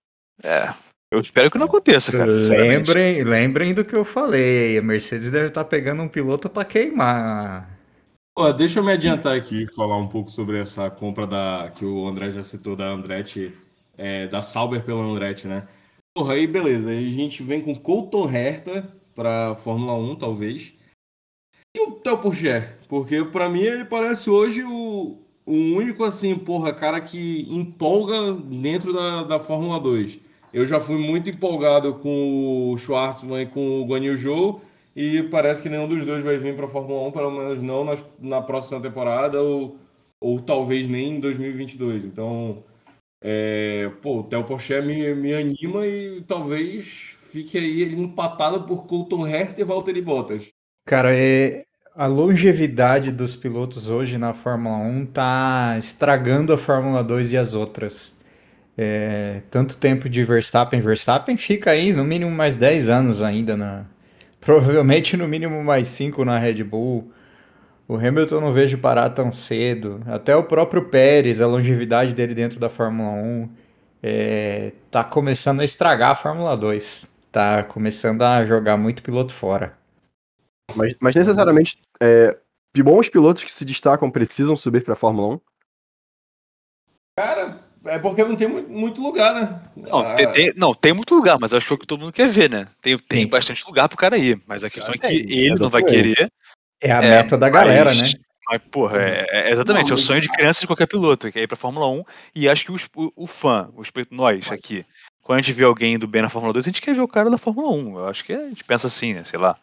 [0.44, 0.72] É.
[1.12, 2.32] Eu espero que não aconteça, cara.
[2.32, 4.78] Lembrem, lembrem do que eu falei.
[4.78, 7.68] A Mercedes deve estar tá pegando um piloto para queimar.
[8.36, 11.84] Pô, deixa eu me adiantar aqui e falar um pouco sobre essa compra da que
[11.84, 13.52] o André já citou da Andretti,
[13.98, 15.68] é, da Sauber pela Andretti, né?
[16.16, 16.92] Porra, aí beleza.
[16.92, 20.76] Aí a gente vem com Colton Herta para Fórmula 1, talvez.
[21.76, 22.76] E o Theo Pourchaire?
[22.88, 28.94] Porque para mim ele parece hoje o, o único, assim, porra, cara que empolga dentro
[28.94, 30.20] da, da Fórmula 2.
[30.54, 34.62] Eu já fui muito empolgado com o Schwartzman e com o Guan Yu Zhou,
[34.96, 37.84] e parece que nenhum dos dois vai vir para a Fórmula 1, pelo menos não
[37.84, 39.78] na, na próxima temporada, ou,
[40.22, 42.06] ou talvez nem em 2022.
[42.06, 42.64] Então,
[43.22, 48.86] é, pô, o Theo Pourchaire me, me anima e talvez fique aí ele empatado por
[48.86, 50.48] Colton Herta e Valtteri Bottas.
[50.86, 57.34] Cara, é, a longevidade dos pilotos hoje na Fórmula 1 tá estragando a Fórmula 2
[57.34, 58.20] e as outras.
[58.76, 63.86] É, tanto tempo de Verstappen, Verstappen fica aí no mínimo mais 10 anos ainda na
[64.40, 67.12] provavelmente no mínimo mais 5 na Red Bull.
[67.88, 70.02] O Hamilton não vejo parar tão cedo.
[70.08, 73.50] Até o próprio Pérez, a longevidade dele dentro da Fórmula 1
[74.02, 77.17] é, tá começando a estragar a Fórmula 2.
[77.32, 79.78] Tá começando a jogar muito piloto fora.
[80.76, 82.38] Mas, mas necessariamente, é,
[82.78, 85.40] bons pilotos que se destacam precisam subir pra Fórmula 1?
[87.18, 89.62] Cara, é porque não tem mu- muito lugar, né?
[89.76, 92.02] Não, Ah, tem, tem- não, tem muito lugar, mas acho que é o que todo
[92.02, 92.68] mundo quer ver, né?
[92.82, 93.30] Tem, tem Sim.
[93.30, 94.40] bastante lugar pro cara ir.
[94.46, 96.32] Mas a questão é que Tem, ele não vai querer.
[96.82, 98.20] É a É, meta da galera, mas- né?
[98.50, 101.38] Mas, porra, é, é- exatamente, Não, é o sonho de criança de qualquer piloto, que
[101.38, 102.02] é ir pra Fórmula 1.
[102.34, 104.86] E acho que os- o, o fã, os, nós aqui,
[105.28, 107.08] quando a gente vê alguém indo bem na Fórmula 2, a gente quer ver o
[107.08, 108.00] cara da Fórmula 1.
[108.00, 109.26] Eu acho que a gente pensa assim, né?
[109.26, 109.60] Sei lá.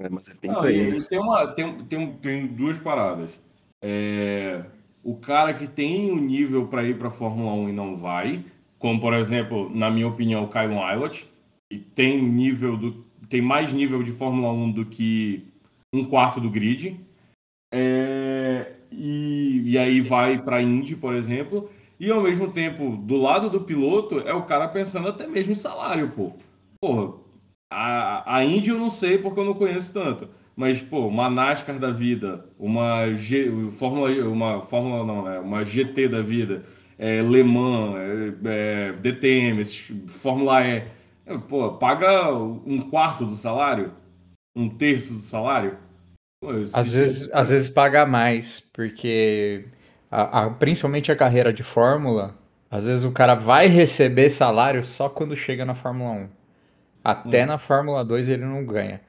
[0.00, 3.36] É, mas é bem Não, tem, uma, tem, tem, tem duas paradas.
[3.82, 4.62] É,
[5.02, 8.44] o cara que tem o nível para ir para Fórmula 1 e não vai,
[8.78, 11.24] como por exemplo, na minha opinião, o Kylon Eilert,
[11.68, 15.44] que tem nível do tem mais nível de Fórmula 1 do que
[15.92, 16.96] um quarto do grid.
[17.74, 21.68] É, e, e aí vai para Indy, por exemplo.
[22.00, 25.56] E ao mesmo tempo, do lado do piloto, é o cara pensando até mesmo em
[25.56, 26.32] salário, pô.
[26.80, 27.14] Porra,
[27.70, 30.28] a, a Indy eu não sei porque eu não conheço tanto.
[30.56, 35.38] Mas, pô, uma NASCAR da vida, uma G, Fórmula, uma Fórmula não, né?
[35.38, 36.64] Uma GT da vida,
[36.98, 39.64] é, Le Mans, é, é, DTM,
[40.08, 40.84] Fórmula E.
[41.26, 43.92] É, Pô, paga um quarto do salário?
[44.56, 45.78] Um terço do salário?
[46.40, 49.64] Pô, Às vezes, às vezes paga mais, porque
[50.10, 52.34] a- a- principalmente a carreira de Fórmula,
[52.70, 56.28] às vezes o cara vai receber salário só quando chega na Fórmula 1.
[57.04, 57.46] Até Hum.
[57.46, 59.00] na Fórmula 2 ele não ganha.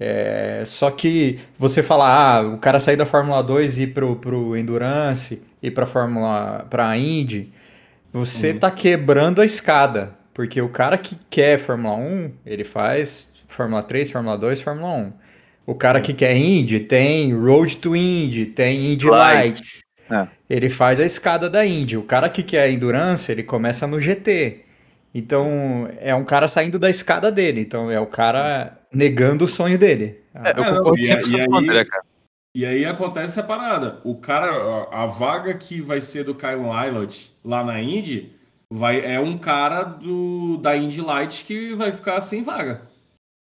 [0.00, 4.14] É, só que você fala, ah, o cara sair da Fórmula 2 e ir pro,
[4.16, 7.52] pro Endurance, ir pra Fórmula, pra Indy,
[8.12, 8.58] você Uhum.
[8.60, 10.16] tá quebrando a escada.
[10.32, 15.12] Porque o cara que quer Fórmula 1, ele faz Fórmula 3, Fórmula 2, Fórmula 1.
[15.66, 19.60] O cara que quer Indy tem Road to Indy, tem Indy Lights.
[19.60, 19.87] Lights.
[20.10, 20.26] É.
[20.48, 21.96] Ele faz a escada da Indy.
[21.96, 24.64] O cara que quer Endurance, ele começa no GT.
[25.14, 27.60] Então, é um cara saindo da escada dele.
[27.60, 30.20] Então, é o cara negando o sonho dele.
[30.34, 32.04] É, eu concordo e- 100% e com o aí- André, cara.
[32.54, 34.00] E aí acontece a parada.
[34.04, 38.32] O cara, a vaga que vai ser do Kylon Eilert lá na Indy
[38.72, 42.82] vai, é um cara do, da Indy Light que vai ficar sem vaga.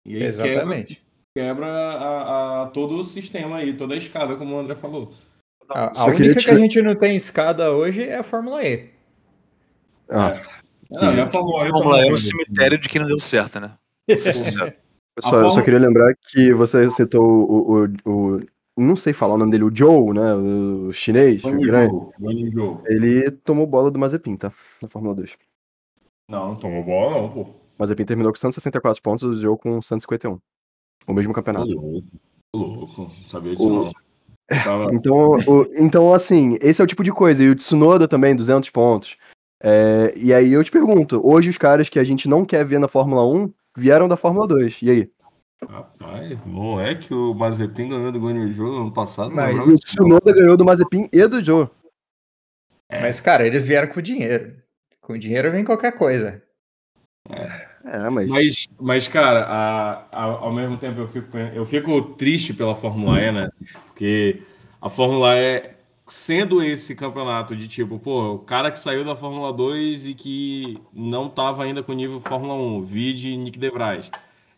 [0.06, 1.02] E aí quebra, Exatamente.
[1.36, 5.12] quebra a, a- todo o sistema aí, toda a escada, como o André falou.
[5.70, 8.90] A, a única que a gente não tem escada hoje é a Fórmula E.
[10.08, 10.40] Ah,
[10.90, 13.60] Não, e a Fórmula E Vamos lá, é um cemitério de quem não deu certo,
[13.60, 13.72] né?
[14.08, 14.72] Vou ser sincero.
[15.16, 18.40] eu só, eu só Fórmula- queria lembrar que você citou o, o, o-
[18.76, 20.34] Não sei falar o nome dele, o Joe, né?
[20.34, 21.94] O chinês, o grande.
[22.52, 22.82] Zhou.
[22.86, 24.52] Ele tomou bola do Mazepin, tá?
[24.82, 25.36] Na Fórmula 2.
[26.28, 27.40] Não, não tomou bola não, pô.
[27.42, 30.38] O Mazepin terminou com 164 pontos, o Joe com 151.
[31.06, 31.74] O mesmo campeonato.
[31.76, 32.04] louco,
[32.52, 33.92] ô, louco, não sabia disso O- não.
[34.64, 37.42] Tava- Então, o- então, assim, esse é o tipo de coisa.
[37.42, 39.16] E o Tsunoda também, 200 pontos.
[39.62, 42.78] É, e aí eu te pergunto, hoje os caras que a gente não quer ver
[42.80, 44.80] na Fórmula 1 vieram da Fórmula 2.
[44.82, 45.10] E aí?
[45.68, 49.30] Rapaz, não é que o Mazepin ganhou do Guanyu ano passado?
[49.30, 49.74] Mas o.
[49.74, 51.68] Tsunoda ganhou do Mazepin e do Joe.
[52.88, 53.02] É.
[53.02, 54.56] Mas, cara, eles vieram com dinheiro.
[55.02, 56.42] Com dinheiro vem qualquer coisa.
[57.28, 57.68] É,
[58.10, 58.30] mas.
[58.30, 63.20] Mas, mas cara, a- a- ao mesmo tempo eu fico, eu fico triste pela Fórmula
[63.20, 63.50] E, né?
[63.86, 64.42] Porque
[64.80, 65.70] a Fórmula E,
[66.06, 70.78] sendo esse campeonato de tipo, pô, o cara que saiu da Fórmula 2 e que
[70.92, 74.10] não tava ainda com nível Fórmula 1, vide Nick DeVries.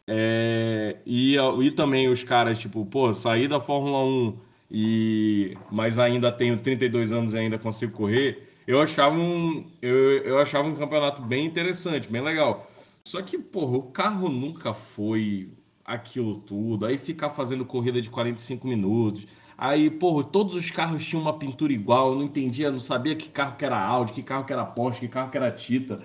[0.07, 4.37] É, e, e também os caras, tipo, pô, saí da Fórmula 1
[4.71, 8.49] e mas ainda tenho 32 anos e ainda consigo correr.
[8.67, 12.69] Eu achava um, eu, eu achava um campeonato bem interessante, bem legal.
[13.05, 15.51] Só que, porra, o carro nunca foi
[15.85, 16.87] aquilo tudo.
[16.87, 19.27] Aí ficar fazendo corrida de 45 minutos.
[19.57, 22.13] Aí, porra, todos os carros tinham uma pintura igual.
[22.13, 25.01] Eu não entendia, não sabia que carro que era Audi, que carro que era Porsche,
[25.01, 26.01] que carro que era Tita.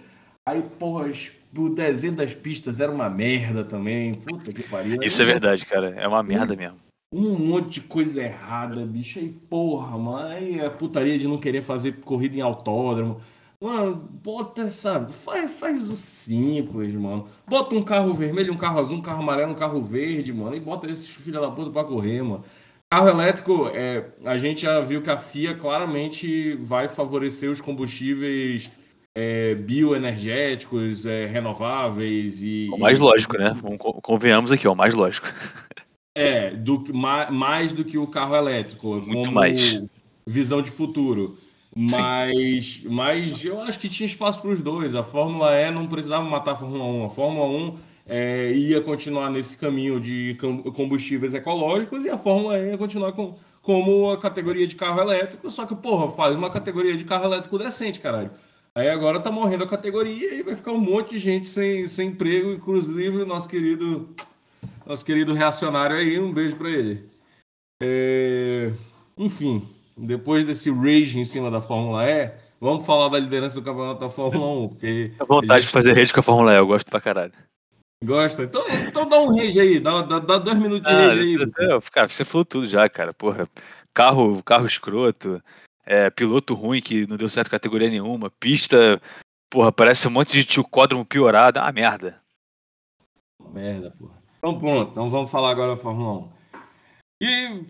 [0.48, 1.12] Aí, porra,
[1.56, 4.14] o desenho das pistas era uma merda também.
[4.14, 5.00] Puta que pariu.
[5.02, 5.90] Isso é verdade, cara.
[5.98, 6.78] É uma merda mesmo.
[7.14, 9.18] Um monte de coisa errada, bicho.
[9.20, 10.28] Aí, porra, mano.
[10.28, 13.22] Aí a putaria de não querer fazer corrida em autódromo.
[13.62, 15.08] Mano, bota essa.
[15.08, 17.28] Faz, faz o simples, mano.
[17.48, 20.56] Bota um carro vermelho, um carro azul, um carro amarelo, um carro verde, mano.
[20.56, 22.44] E bota esses filha da puta pra correr, mano.
[22.92, 28.72] Carro elétrico, é, a gente já viu que a FIA claramente vai favorecer os combustíveis
[29.18, 32.70] é, bioenergéticos, é, renováveis e.
[32.72, 33.52] O mais lógico, né?
[34.04, 35.28] Convenhamos aqui, ó, o mais lógico.
[36.16, 39.82] É, do, que- ma- mais do que o carro elétrico, Muito mais.
[40.26, 41.38] visão de futuro.
[41.78, 44.96] Mas, mas eu acho que tinha espaço para os dois.
[44.96, 47.06] A Fórmula E não precisava matar a Fórmula 1.
[47.06, 52.58] A Fórmula 1 é, ia continuar nesse caminho de com- combustíveis ecológicos e a Fórmula
[52.58, 55.50] E ia continuar com, como a categoria de carro elétrico.
[55.52, 58.32] Só que, porra, faz uma categoria de carro elétrico decente, caralho.
[58.74, 62.10] Aí agora tá morrendo a categoria e vai ficar um monte de gente sem, sem
[62.10, 64.10] emprego, inclusive o nosso querido,
[64.86, 67.06] nosso querido reacionário aí, um beijo para ele.
[67.82, 68.72] É...
[69.18, 74.00] Enfim, depois desse rage em cima da Fórmula E, vamos falar da liderança do campeonato
[74.00, 75.12] da Fórmula 1, porque...
[75.20, 77.34] A vontade de fazer rede com a Fórmula E, eu gosto pra caralho.
[78.04, 78.44] Gosta?
[78.44, 81.82] Então, então dá um rage aí, dá, dá, dá dois minutos de ah, rage aí.
[81.92, 83.48] cara, você falou tudo já, cara, porra.
[83.94, 85.42] Carro, carro escroto,
[85.84, 89.02] é, piloto ruim que não deu certo categoria nenhuma, pista,
[89.50, 92.22] porra, parece um monte de tilcódromo piorado, é uma merda.
[93.52, 94.22] Merda, porra.
[94.38, 96.30] Então pronto, então vamos falar agora da Fórmula 1.
[97.24, 97.66] E,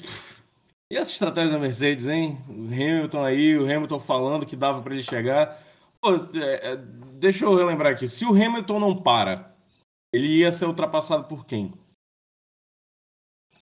[0.89, 2.37] e essa estratégia da Mercedes, hein?
[2.47, 5.61] O Hamilton aí, o Hamilton falando que dava para ele chegar.
[5.99, 6.75] Pô, é, é,
[7.13, 9.55] deixa eu relembrar aqui, se o Hamilton não para,
[10.13, 11.73] ele ia ser ultrapassado por quem?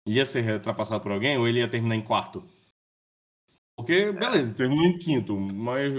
[0.07, 2.43] Ia ser ultrapassado por alguém ou ele ia terminar em quarto?
[3.77, 5.91] Porque, beleza, terminou em quinto, mas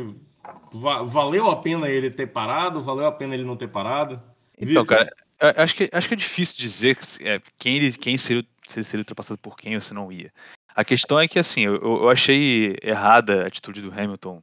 [0.72, 2.83] valeu a pena ele ter parado?
[2.83, 4.22] Valeu a pena ele não ter parado?
[4.59, 5.11] Então, cara,
[5.57, 9.00] acho que, acho que é difícil dizer é, quem, ele, quem seria, se ele seria
[9.03, 10.33] ultrapassado por quem ou se não ia.
[10.74, 14.42] A questão é que, assim, eu, eu achei errada a atitude do Hamilton.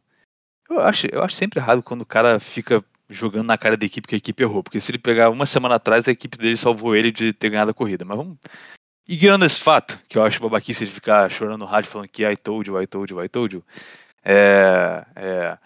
[0.70, 4.08] Eu acho, eu acho sempre errado quando o cara fica jogando na cara da equipe
[4.08, 4.64] que a equipe errou.
[4.64, 7.72] Porque se ele pegar uma semana atrás, a equipe dele salvou ele de ter ganhado
[7.72, 8.06] a corrida.
[8.06, 8.38] Mas vamos.
[9.08, 12.38] Ignorando esse fato, que eu acho babaquice de ficar chorando no rádio falando que I
[12.38, 13.64] told you, I told you, I told you.
[14.24, 15.58] É, é,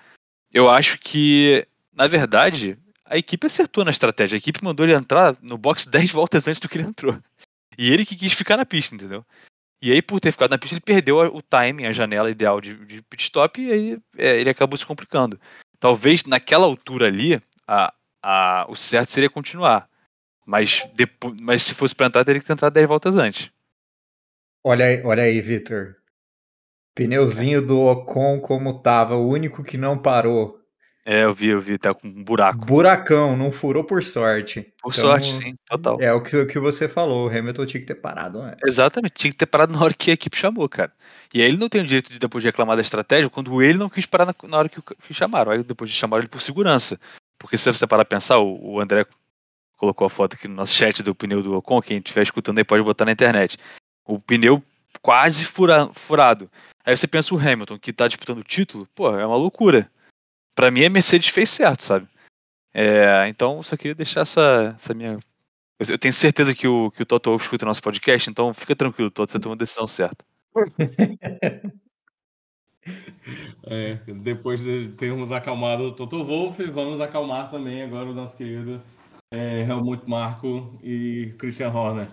[0.51, 4.35] eu acho que, na verdade, a equipe acertou na estratégia.
[4.35, 7.19] A equipe mandou ele entrar no box 10 voltas antes do que ele entrou.
[7.77, 9.23] E ele que quis ficar na pista, entendeu?
[9.81, 12.75] E aí, por ter ficado na pista, ele perdeu o timing, a janela ideal de,
[12.85, 15.39] de pit stop, e aí é, ele acabou se complicando.
[15.79, 19.89] Talvez naquela altura ali, a, a, o certo seria continuar.
[20.45, 23.51] Mas, depois, mas se fosse para entrar, teria que ter entrado 10 voltas antes.
[24.63, 25.95] Olha aí, olha aí, Victor.
[26.95, 30.64] Pneuzinho do Ocon como tava, o único que não parou.
[31.07, 32.65] É, eu vi, eu vi, tá com um buraco.
[32.65, 34.73] Buracão, não furou por sorte.
[34.81, 36.01] Por então, sorte, sim, total.
[36.01, 38.59] É o que, o que você falou, o Hamilton tinha que ter parado antes.
[38.65, 40.91] Exatamente, tinha que ter parado na hora que a equipe chamou, cara.
[41.31, 43.77] E aí ele não tem o direito de depois de reclamar da estratégia quando ele
[43.77, 45.51] não quis parar na, na hora que, que chamaram.
[45.51, 46.99] Aí depois de chamaram ele por segurança.
[47.37, 49.05] Porque se você parar a pensar, o, o André
[49.77, 52.63] colocou a foto aqui no nosso chat do pneu do Ocon, quem estiver escutando aí
[52.63, 53.59] pode botar na internet.
[54.07, 54.63] O pneu
[55.03, 56.49] quase fura, furado.
[56.83, 59.87] Aí você pensa o Hamilton, que tá disputando o título, pô, é uma loucura.
[60.55, 62.07] Para mim a Mercedes fez certo, sabe?
[62.73, 65.19] É, então só queria deixar essa, essa minha.
[65.77, 68.75] Eu tenho certeza que o, que o Toto Wolff escuta o nosso podcast, então fica
[68.75, 70.25] tranquilo, Toto, você tomou a decisão certa.
[73.63, 78.79] É, depois de termos acalmado o Toto Wolff, vamos acalmar também agora o nosso querido
[79.33, 82.07] é, Helmut Marko e Christian Horner.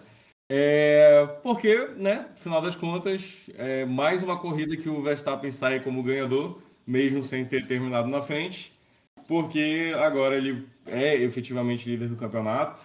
[0.51, 6.03] É, porque, né, final das contas, é mais uma corrida que o Verstappen sai como
[6.03, 8.73] ganhador, mesmo sem ter terminado na frente,
[9.29, 12.81] porque agora ele é efetivamente líder do campeonato.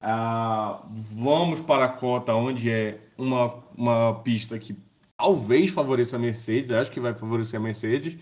[0.00, 4.74] Ah, vamos para a cota, onde é uma, uma pista que
[5.16, 8.18] talvez favoreça a Mercedes, acho que vai favorecer a Mercedes.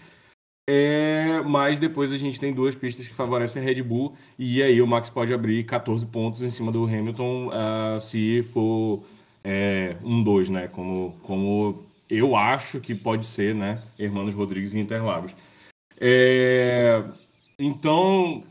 [0.71, 4.83] É, mas depois a gente tem duas pistas que favorecem a Red Bull, e aí
[4.83, 9.03] o Max pode abrir 14 pontos em cima do Hamilton uh, se for
[9.43, 10.69] é, um 2, né?
[10.69, 13.83] Como, como eu acho que pode ser, né?
[13.99, 15.35] Hermanos Rodrigues e Interlagos.
[16.01, 17.05] É,
[17.59, 18.45] então,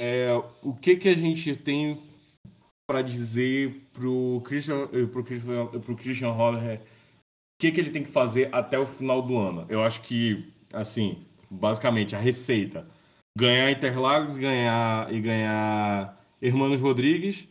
[0.00, 0.28] é,
[0.62, 2.00] o que, que a gente tem
[2.86, 6.80] para dizer pro Christian, pro Christian, pro Christian Horner
[7.56, 9.64] o que, que ele tem que fazer até o final do ano?
[9.70, 12.86] Eu acho que, assim, basicamente, a receita.
[13.36, 17.48] Ganhar Interlagos ganhar, e ganhar Hermanos Rodrigues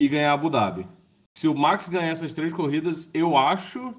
[0.00, 0.84] e ganhar Abu Dhabi.
[1.38, 3.94] Se o Max ganhar essas três corridas, eu acho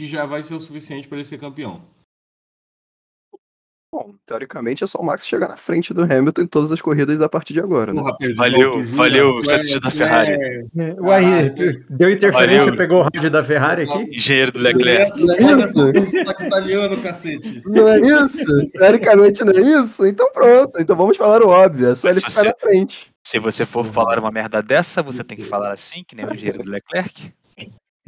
[0.00, 1.82] que já vai ser o suficiente para ele ser campeão.
[3.92, 7.18] Bom, teoricamente é só o Max chegar na frente do Hamilton em todas as corridas
[7.18, 7.92] da partir de agora.
[7.92, 8.00] Né?
[8.00, 10.30] Porra, valeu, valeu, o estatística da Ferrari.
[10.78, 10.94] É...
[10.98, 11.50] Uai,
[11.90, 14.16] deu interferência e pegou o rádio da Ferrari aqui?
[14.16, 15.22] Engenheiro do Leclerc.
[15.22, 16.18] Não é isso?
[16.46, 17.62] italiano, cacete.
[17.66, 18.70] Não é isso?
[18.70, 20.06] Teoricamente não é isso?
[20.06, 23.12] Então pronto, então vamos falar o óbvio, é só Mas ele ficar você, na frente.
[23.26, 26.32] Se você for falar uma merda dessa, você tem que falar assim, que nem o
[26.32, 27.34] engenheiro do Leclerc.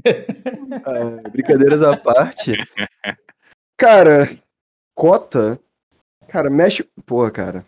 [1.25, 2.53] É, brincadeiras à parte.
[3.77, 4.29] Cara,
[4.95, 5.61] cota
[6.33, 6.83] Cara, mexe.
[7.05, 7.63] Pô, cara.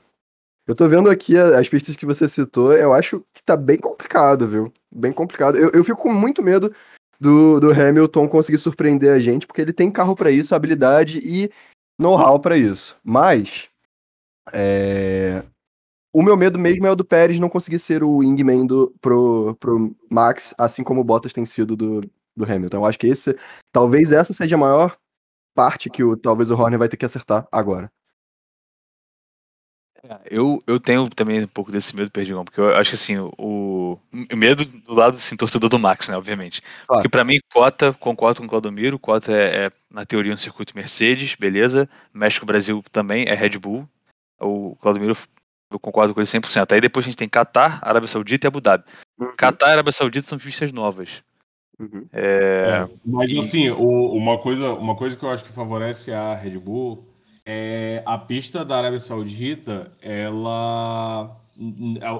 [0.66, 4.48] Eu tô vendo aqui as pistas que você citou, eu acho que tá bem complicado,
[4.48, 4.72] viu?
[4.90, 5.58] Bem complicado.
[5.58, 6.74] Eu, eu fico com muito medo
[7.20, 11.50] do, do Hamilton conseguir surpreender a gente, porque ele tem carro para isso, habilidade e
[11.98, 12.96] know-how para isso.
[13.04, 13.68] Mas.
[14.50, 15.42] É...
[16.10, 19.54] O meu medo mesmo é o do Pérez não conseguir ser o wingman do, pro,
[19.60, 22.00] pro Max, assim como o Bottas tem sido do,
[22.36, 22.78] do Hamilton.
[22.78, 23.36] Eu acho que esse,
[23.72, 24.96] talvez essa seja a maior
[25.54, 27.90] parte que o, talvez o Horner vai ter que acertar agora.
[30.30, 33.98] Eu, eu tenho também um pouco desse medo, Perdigão, porque eu acho que assim, o,
[34.12, 36.60] o medo do lado assim, torcedor do Max, né, obviamente.
[36.60, 37.00] Claro.
[37.00, 40.76] Porque pra mim, Cota, concordo com o Claudomiro, Cota é, é, na teoria um circuito
[40.76, 41.88] Mercedes, beleza.
[42.12, 43.88] México Brasil também é Red Bull.
[44.38, 45.16] O Claudomiro,
[45.70, 46.72] eu concordo com ele 100%.
[46.72, 48.84] Aí depois a gente tem Qatar, Arábia Saudita e Abu Dhabi.
[49.38, 51.22] Qatar e Arábia Saudita são pistas novas.
[51.78, 52.06] Uhum.
[52.12, 56.12] É, É, mas e- assim, o- uma, coisa, uma coisa que eu acho que favorece
[56.12, 57.04] a Red Bull
[57.44, 61.36] é a pista da Arábia Saudita, ela.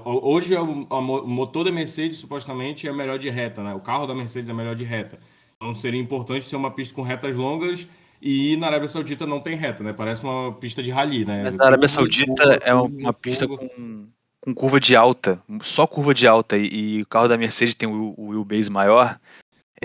[0.05, 3.75] Hoje o, a mo- o motor da Mercedes supostamente é melhor de reta, né?
[3.75, 5.19] O carro da Mercedes é melhor de reta.
[5.57, 7.89] Então seria importante ser uma pista com retas longas
[8.21, 9.93] e na Arábia Saudita não tem reta, né?
[9.93, 11.43] Parece uma pista de rally, né?
[11.45, 14.07] Mas a Arábia Saudita curva, é uma, pista com,
[14.41, 17.89] com curva de alta, só curva de alta, e, e o carro da Mercedes tem
[17.89, 19.19] o, o wheelbase maior,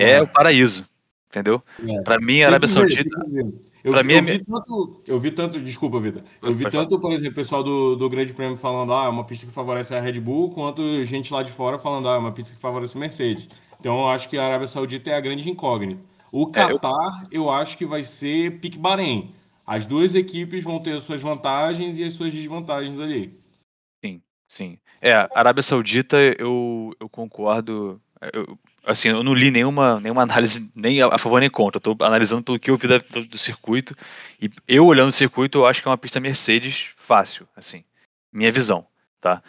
[0.02, 0.22] é É.
[0.22, 0.86] o paraíso,
[1.28, 1.62] entendeu?
[1.86, 2.02] É.
[2.02, 3.08] Pra mim, a Arábia Saudita.
[3.82, 6.22] Eu, Pra vi- mim eu é vi tanto, eu vi tanto, desculpa, Vitor.
[6.42, 9.24] Eu vi tanto, por exemplo, o pessoal do, do Grande Prêmio falando, ah, é uma
[9.24, 12.30] pista que favorece a Red Bull, quanto gente lá de fora falando, ah, é uma
[12.32, 13.48] pista que favorece a Mercedes.
[13.78, 15.98] Então eu acho que a Arábia Saudita é a grande incógnita.
[16.30, 17.48] O É, eu- Qatar, eu...
[17.50, 19.34] acho que vai ser pique Bahrein.
[19.66, 23.38] As duas equipes vão ter as suas vantagens e as suas desvantagens ali.
[24.46, 24.78] Sim.
[25.00, 28.00] É, a Arábia Saudita, eu, eu concordo.
[28.34, 31.80] eu- assim, eu não li nenhuma, nenhuma análise, nem a favor nem contra.
[31.80, 33.94] Tô analisando pelo que eu vi da- do, do circuito.
[34.40, 37.84] E eu olhando o circuito, eu acho que é uma pista Mercedes fácil, assim.
[38.32, 38.86] Minha visão,
[39.20, 39.42] tá?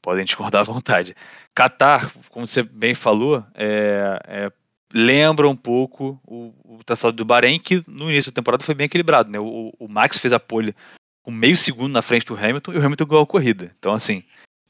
[0.00, 1.14] Podem discordar à vontade.
[1.54, 4.52] Qatar, como você bem falou, é, é,
[4.92, 8.86] lembra um pouco o, o traçado do Bahrein, que no início da temporada foi bem
[8.86, 9.38] equilibrado, né?
[9.38, 10.74] O, o Max fez a pole
[11.22, 13.72] com meio segundo na frente do Hamilton e o Hamilton ganhou a corrida.
[13.78, 14.24] Então, assim,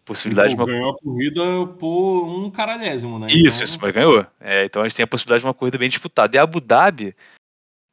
[0.04, 3.26] possibilidade de Pô, uma Ganhou a corrida por um caralhésimo, né?
[3.28, 4.26] isso, Então, isso, mas ganhou.
[4.40, 6.36] É, então a gente tem a possibilidade de uma corrida bem disputada.
[6.36, 7.14] E Abu Dhabi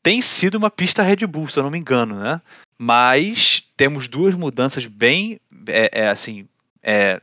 [0.04, 2.42] tem sido uma pista Red Bull, se eu não me engano, né?
[2.78, 6.48] Mas temos duas mudanças bem, é, é, assim,
[6.82, 7.22] é,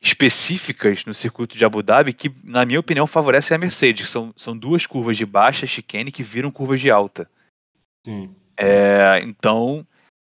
[0.00, 4.08] específicas no circuito de Abu Dhabi que, na minha opinião, favorecem a Mercedes.
[4.08, 7.28] São, são duas curvas de baixa chicane que viram curvas de alta.
[8.04, 8.34] Sim.
[8.56, 9.84] É, então,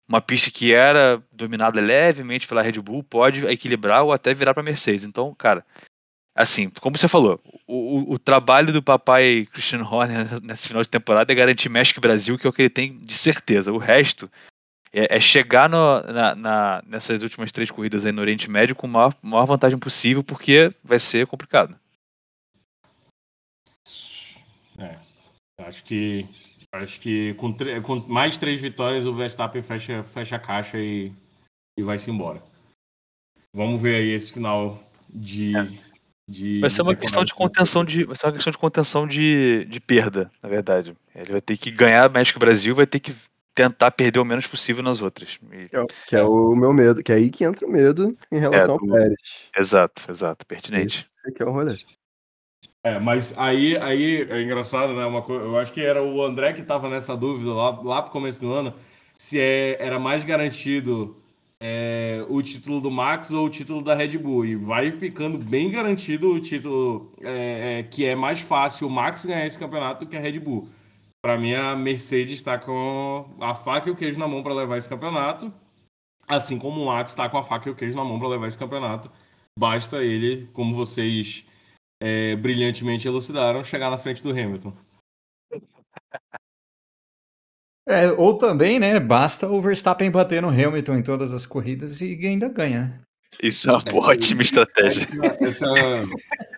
[0.09, 4.63] uma pista que era dominada levemente pela Red Bull pode equilibrar ou até virar para
[4.63, 5.05] Mercedes.
[5.05, 5.65] Então, cara,
[6.37, 10.91] assim, como você falou, o, o- o trabalho do papai Christian Horner nesse final de
[10.91, 13.73] temporada é garantir México e Brasil, que é o que ele tem de certeza.
[13.73, 14.31] O resto
[14.93, 18.87] é, é chegar no- na- na- nessas últimas três corridas aí no Oriente Médio com
[18.87, 21.79] a maior, maior vantagem possível, porque vai ser complicado.
[24.79, 24.99] É.
[25.59, 26.27] Acho que
[26.77, 31.13] acho que com, com mais três vitórias o Verstappen fecha, fecha a caixa e,
[31.79, 32.43] e vai-se embora.
[33.55, 35.53] Vamos ver aí esse final de.
[36.29, 36.61] de É.
[36.61, 39.65] Vai ser uma de questão de contenção de, vai ser uma questão de contenção de,
[39.67, 40.97] de perda, na verdade.
[41.15, 43.15] Ele vai ter que ganhar México e Brasil, vai ter que
[43.55, 45.39] tentar perder o menos possível nas outras.
[45.53, 47.71] E- Que é, o- que é o meu medo, que é aí que entra o
[47.71, 49.19] medo em relação do- ao Pérez.
[49.57, 51.09] exato, exato, pertinente.
[51.21, 51.77] Esse aqui é o rolê.
[52.87, 55.07] É, mas aí, aí é engraçado, né?
[55.07, 58.43] Uma eu acho que era o André que estava nessa dúvida lá, lá pro começo
[58.43, 58.75] do ano,
[59.15, 61.17] se é, era mais garantido
[61.59, 64.45] é, o título do Max ou o título da Red Bull.
[64.45, 69.25] E vai ficando bem garantido o título é, é, que é mais fácil o Max
[69.25, 70.69] ganhar esse campeonato do que a Red Bull.
[71.23, 74.77] Para mim, a Mercedes está com a faca e o queijo na mão para levar
[74.77, 75.51] esse campeonato,
[76.29, 78.47] assim como o Max está com a faca e o queijo na mão para levar
[78.47, 79.11] esse campeonato.
[79.59, 81.47] Basta ele, como vocês
[82.05, 84.75] é, brilhantemente elucidaram, chegar na frente do Hamilton.
[87.89, 89.01] É, ou também, né?
[89.01, 93.01] Basta o Verstappen bater no Hamilton em todas as corridas e ainda ganha.
[93.43, 95.09] Isso é uma boa, ótima estratégia.
[95.41, 96.05] Essa, essa,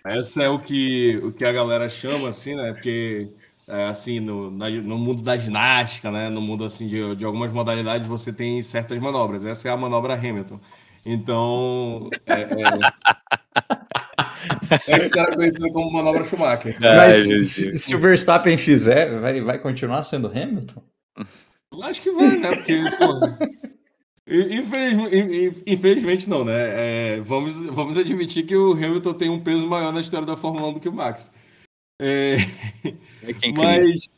[0.04, 2.72] essa é o que, o que a galera chama, assim, né?
[2.72, 3.28] Porque,
[3.68, 6.28] é, assim, no, na- no mundo da ginástica, né?
[6.28, 9.46] No mundo, assim, de, de algumas modalidades, você tem certas manobras.
[9.46, 10.60] Essa é a manobra Hamilton.
[11.04, 12.46] Então, é, é,
[14.88, 16.76] é que era conhecida como manobra Schumacher.
[16.82, 20.82] Ai, Mas meu se, se o Verstappen fizer, vai, vai continuar sendo Hamilton?
[21.82, 22.56] Acho que vai, né?
[22.56, 23.38] Porque, porra.
[24.28, 26.54] Infelizmente, infelizmente não, né?
[27.16, 30.68] É, vamos, vamos admitir que o Hamilton tem um peso maior na história da Fórmula
[30.68, 31.30] 1 do que o Max.
[32.00, 32.36] É,
[33.22, 33.52] É cria.
[33.54, 34.08] mas,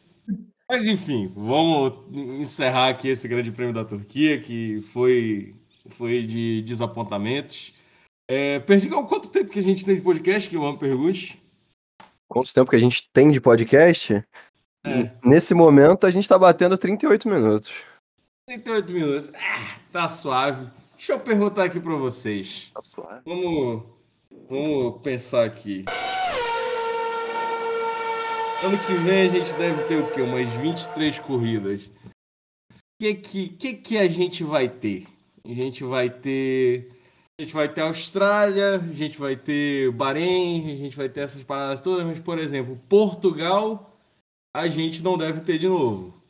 [0.69, 1.93] mas enfim, vamos
[2.41, 5.55] encerrar aqui esse grande prêmio da Turquia, que foi,
[5.91, 7.75] foi de desapontamentos.
[8.31, 10.51] É, Perdigão, quanto tempo que a gente tem de podcast?
[10.51, 11.43] Que eu amo pergunte.
[12.29, 14.23] Quanto tempo que a gente tem de podcast?
[14.85, 15.11] É.
[15.25, 17.87] Nesse momento, a gente tá batendo 38 minutos.
[18.47, 19.31] 38 minutos.
[19.35, 20.71] Ah, tá suave.
[20.95, 22.71] Deixa eu perguntar aqui para vocês.
[22.75, 23.23] Tá suave.
[23.25, 23.85] Vamos,
[24.47, 25.87] vamos pensar aqui.
[28.63, 30.21] Ano que vem a gente deve ter o quê?
[30.21, 31.81] Umas 23 corridas.
[31.83, 35.07] O que que, que que a gente vai ter
[35.51, 36.91] a gente vai ter.
[37.39, 41.45] A gente vai ter Austrália, a gente vai ter Bahrein, a gente vai ter essas
[41.45, 43.97] paradas todas, mas, por exemplo, Portugal,
[44.53, 46.21] a gente não deve ter de novo.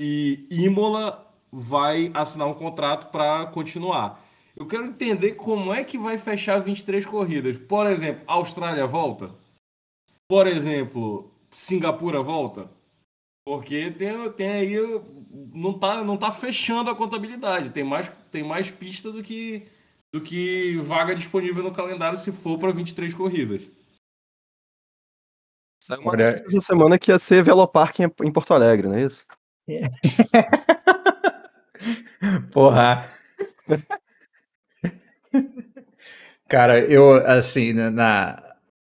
[0.00, 4.24] E Imola vai assinar um contrato para continuar.
[4.56, 7.56] Eu quero entender como é que vai fechar 23 corridas.
[7.56, 9.34] Por exemplo, Austrália volta?
[10.28, 12.68] Por exemplo, Singapura volta?
[13.46, 14.76] Porque tem, tem aí.
[15.54, 17.70] Não tá, não tá fechando a contabilidade.
[17.70, 19.64] Tem mais, tem mais pista do que,
[20.18, 23.62] do que vaga disponível no calendário se for para 23 corridas.
[25.82, 29.02] Saiu uma notícia essa semana que ia ser Velopark em em Porto Alegre, não é
[29.02, 29.24] isso?
[32.52, 33.04] Porra.
[36.48, 38.42] Cara, eu, assim, na- na,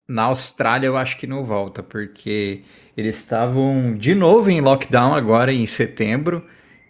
[0.08, 2.62] na Austrália eu acho que não volta, porque
[2.96, 6.44] eles estavam de novo em lockdown agora em setembro,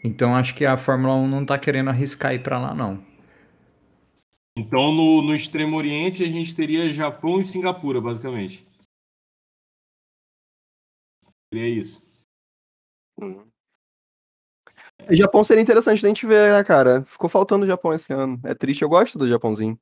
[0.05, 3.03] então acho que a Fórmula 1 não tá querendo arriscar ir pra lá, não.
[4.61, 8.67] Então, no, no Extremo Oriente, a gente teria Japão e Singapura, basicamente.
[11.51, 12.03] Seria isso.
[15.09, 17.03] E Japão seria interessante da gente ver, né, cara?
[17.07, 18.39] Ficou faltando o Japão esse ano.
[18.45, 19.81] É triste, eu gosto do Japãozinho.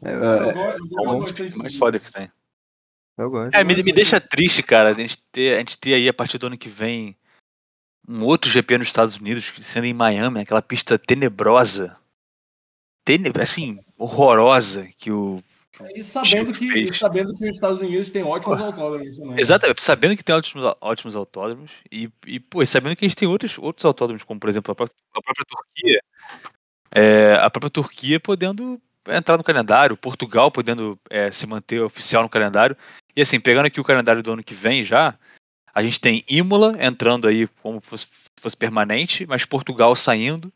[0.00, 2.30] É, Eu é, É mais foda que tem.
[3.18, 3.52] eu gosto.
[3.52, 6.38] É, me, me deixa triste, cara, a gente, ter, a gente ter aí a partir
[6.38, 7.16] do ano que vem
[8.08, 11.98] um outro GP nos Estados Unidos, sendo em Miami, aquela pista tenebrosa.
[13.04, 15.42] Tene, assim, horrorosa que o.
[15.94, 16.98] E sabendo que, Fez.
[16.98, 19.30] sabendo que os Estados Unidos têm ótimos autódromos também.
[19.30, 19.40] né?
[19.40, 23.28] Exato, sabendo que tem ótimos, ótimos autódromos e, e pô, sabendo que a gente tem
[23.28, 26.02] outros, outros autódromos, como por exemplo a própria, a própria Turquia.
[26.92, 32.28] É, a própria Turquia podendo entrar no calendário, Portugal podendo é, se manter oficial no
[32.28, 32.76] calendário.
[33.16, 35.18] E assim, pegando aqui o calendário do ano que vem já,
[35.74, 38.06] a gente tem Imola entrando aí como fosse,
[38.38, 40.52] fosse permanente, mas Portugal saindo.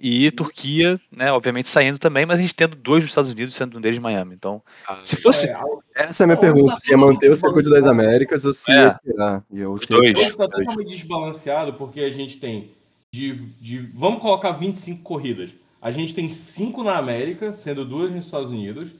[0.00, 3.78] E Turquia, né, obviamente saindo também, mas a gente tendo dois nos Estados Unidos, sendo
[3.78, 4.34] um deles Miami.
[4.34, 4.62] Então,
[5.02, 5.54] se fosse É,
[5.94, 7.84] Essa é a minha Não, pergunta: se ia manter o circuito das.
[7.86, 8.74] Américas ou se É.
[8.76, 9.44] ia tirar.
[9.52, 10.16] E eu, Os se dois.
[10.18, 12.70] está totalmente desbalanceado porque a gente tem
[13.12, 13.78] de, de.
[13.94, 15.50] Vamos colocar 25 corridas.
[15.82, 18.90] A gente tem cinco na América, sendo duas nos Estados Unidos.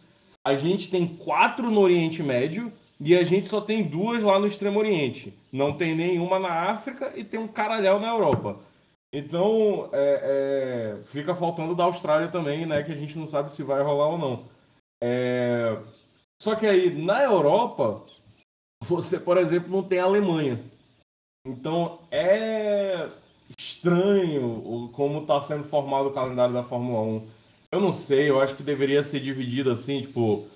[0.44, 4.46] A gente tem quatro no Oriente Médio e a gente só tem duas lá no
[4.46, 5.32] Extremo Oriente.
[5.53, 8.59] Não tem nenhuma na África e tem um caralhau na Europa.
[9.13, 12.83] Então, é, é, fica faltando da Austrália também, né?
[12.83, 14.45] Que a gente não sabe se vai rolar ou não.
[15.03, 15.79] É,
[16.41, 18.05] só que aí, na Europa,
[18.85, 20.63] você, por exemplo, não tem a Alemanha.
[21.47, 23.09] Então é
[23.59, 27.29] estranho como está sendo formado o calendário da Fórmula 1.
[27.73, 30.47] Eu não sei, eu acho que deveria ser dividido assim, tipo,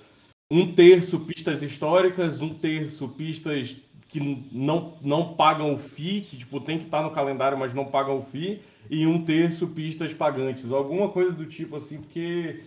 [0.51, 3.77] um terço pistas históricas, um terço pistas
[4.13, 7.87] que não, não pagam o FII, que tipo, tem que estar no calendário, mas não
[7.87, 8.61] pagam o FII,
[8.91, 10.71] e um terço pistas pagantes.
[10.71, 12.61] Alguma coisa do tipo assim, porque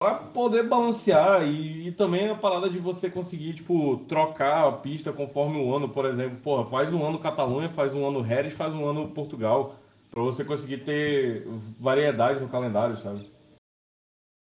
[0.00, 5.12] para poder balancear e, e também a parada de você conseguir, tipo, trocar a pista
[5.12, 8.72] conforme o ano, por exemplo, porra, faz um ano Catalunha, faz um ano Jerez, faz
[8.72, 9.76] um ano Portugal,
[10.08, 11.46] para você conseguir ter
[11.80, 13.28] variedade no calendário, sabe?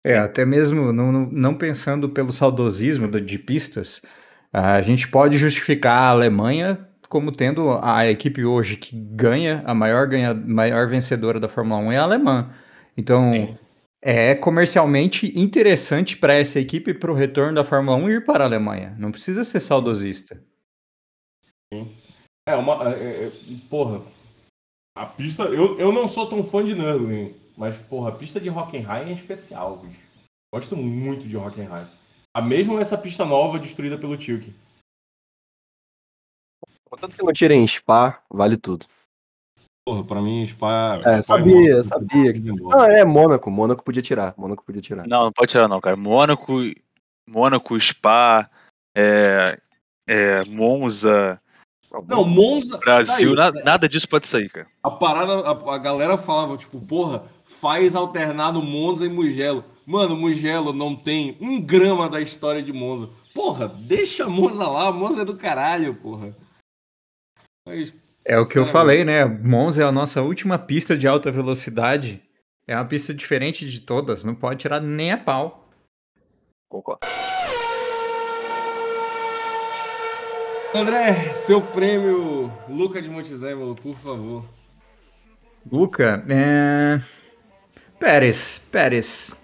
[0.05, 4.03] É, até mesmo não, não- pensando pelo saudosismo do- de pistas,
[4.55, 10.07] a gente pode justificar a Alemanha como tendo a equipe hoje que ganha, a maior,
[10.07, 12.51] ganha, maior vencedora da Fórmula 1 é a alemã.
[12.97, 13.59] Então, Sim.
[14.01, 18.47] é comercialmente interessante para essa equipe para o retorno da Fórmula 1 ir para a
[18.47, 18.95] Alemanha.
[18.97, 20.41] Não precisa ser saudosista.
[22.47, 22.95] É, uma.
[22.95, 23.33] é, é,
[23.69, 24.03] porra,
[24.97, 25.45] a pista.
[25.45, 29.13] Eu, eu não sou tão fã de Nürburgring, mas, porra, a pista de Hockenheim é
[29.13, 30.01] especial, bicho.
[30.55, 31.87] Gosto muito de Hockenheim.
[32.35, 34.53] A mesma essa pista nova destruída pelo Tilke.
[36.91, 38.87] Contanto que não tirem Spa, vale tudo.
[39.87, 40.97] Porra, pra mim, Spa.
[41.05, 42.83] É, Spa sabia, Mônaco, sabia que- tudo embora.
[42.83, 43.51] Ah, é Mônaco.
[43.51, 44.35] Mônaco podia tirar.
[44.37, 45.07] Mônaco podia tirar.
[45.07, 45.97] Não, não pode tirar não, cara.
[45.97, 46.53] Mônaco,
[47.29, 48.51] Mônaco, Spa,
[48.97, 49.61] é,
[50.09, 51.41] é, Monza,
[52.09, 52.77] Não, Monza.
[52.79, 54.67] Brasil, Daí, na- nada disso pode sair, cara.
[54.83, 59.65] A parada, a, a galera falava, tipo, porra, faz alternado Monza e Mugello.
[59.87, 63.11] Mano, Mugello não tem um grama da história de Monza.
[63.35, 66.35] Porra, deixa Monza lá, Monza é do caralho, porra.
[67.67, 69.25] Mas, É o que eu falei, né?
[69.25, 72.23] Monza é a nossa última pista de alta velocidade.
[72.67, 75.69] É uma pista diferente de todas, não pode tirar nem a pau.
[76.71, 77.01] Concordo.
[80.75, 84.45] André, seu prêmio Luca de Montezemolo, por favor.
[85.71, 87.01] Luca, é...
[87.99, 89.44] Pérez, Pérez.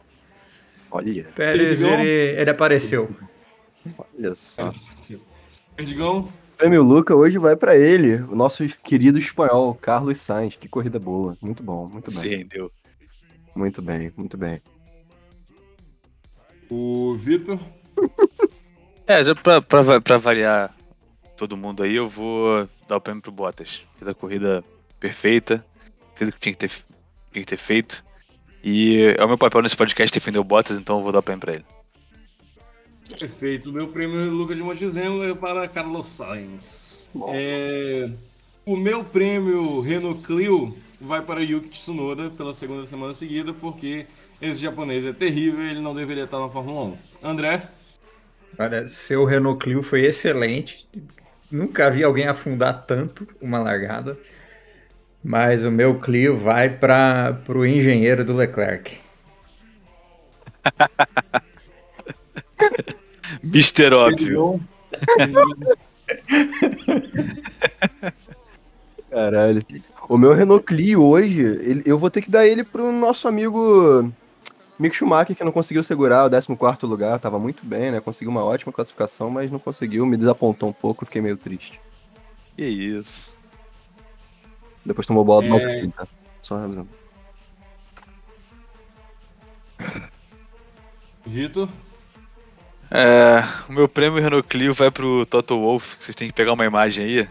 [0.90, 2.00] Olha, Pérez, Perdigão?
[2.00, 3.10] ele, ele apareceu.
[4.18, 4.70] olha só.
[5.76, 6.20] Perdigão,
[6.54, 10.56] O prêmio Luca hoje vai pra ele, o nosso querido espanhol, Carlos Sainz.
[10.56, 11.36] Que corrida boa.
[11.40, 12.20] Muito bom, muito bem.
[12.20, 12.70] Se rendeu.
[13.54, 14.60] Muito bem, muito bem.
[16.70, 17.58] O Vitor.
[19.06, 20.72] É, já pra, pra, pra variar
[21.36, 23.84] todo mundo aí, eu vou dar o prêmio pro Bottas.
[23.98, 24.62] Fez a corrida
[25.00, 25.66] perfeita,
[26.14, 28.04] fez o que tinha que ter, tinha que ter feito.
[28.62, 31.22] E é o meu papel nesse podcast defender o Bottas, então eu vou dar o
[31.22, 31.64] prêmio pra ele.
[33.18, 33.70] Perfeito.
[33.70, 37.10] O meu prêmio é Lucas de Montezemolo para Carlos Sainz.
[37.28, 38.08] É,
[38.64, 44.06] O meu prêmio Renault Clio vai para Yuki Tsunoda pela segunda semana seguida, porque
[44.40, 47.28] esse japonês é terrível e ele não deveria estar na Fórmula 1.
[47.28, 47.62] André?
[48.58, 50.86] Olha, seu Renault Clio foi excelente.
[51.50, 54.16] Nunca vi alguém afundar tanto uma largada.
[55.22, 58.98] Mas o meu Clio vai para o engenheiro do Leclerc.
[63.42, 64.60] Mister Óbvio.
[69.10, 69.64] Caralho.
[70.08, 74.10] O meu Renault Clio hoje, ele- eu vou ter que dar ele pro nosso amigo
[74.78, 77.18] Mick Schumacher, que não conseguiu segurar o 14 lugar.
[77.18, 78.00] Tava muito bem, né?
[78.00, 80.06] Conseguiu uma ótima classificação, mas não conseguiu.
[80.06, 81.80] Me desapontou um pouco, fiquei meio triste.
[82.56, 83.36] Que isso.
[84.84, 85.50] Depois tomou bola do É.
[85.50, 86.06] nosso time, tá?
[86.42, 86.88] Só avisando.
[91.24, 91.68] Vitor?
[92.90, 96.52] É, o meu prêmio Renault Clio vai pro Toto Wolff, que vocês têm que pegar
[96.52, 97.28] uma imagem aí.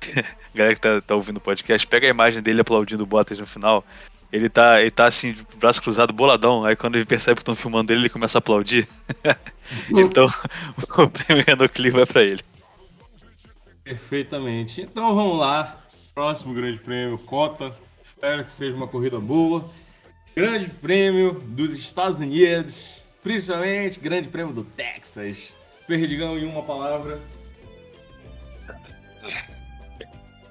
[0.54, 3.46] Galera que tá, tá ouvindo o podcast, pega a imagem dele aplaudindo o Bottas no
[3.46, 3.84] final.
[4.32, 6.64] Ele tá, ele tá assim, de braço cruzado, boladão.
[6.64, 8.86] Aí quando ele percebe que estão filmando ele, ele começa a aplaudir.
[9.90, 10.28] então,
[10.96, 12.42] o prêmio Renault Clio vai pra ele.
[13.82, 14.82] Perfeitamente.
[14.82, 15.79] Então vamos lá.
[16.14, 17.70] Próximo grande prêmio, Cota.
[18.04, 19.64] Espero que seja uma corrida boa.
[20.34, 23.06] Grande prêmio dos Estados Unidos.
[23.22, 25.54] Principalmente grande prêmio do Texas.
[25.86, 27.20] Perdigão em uma palavra.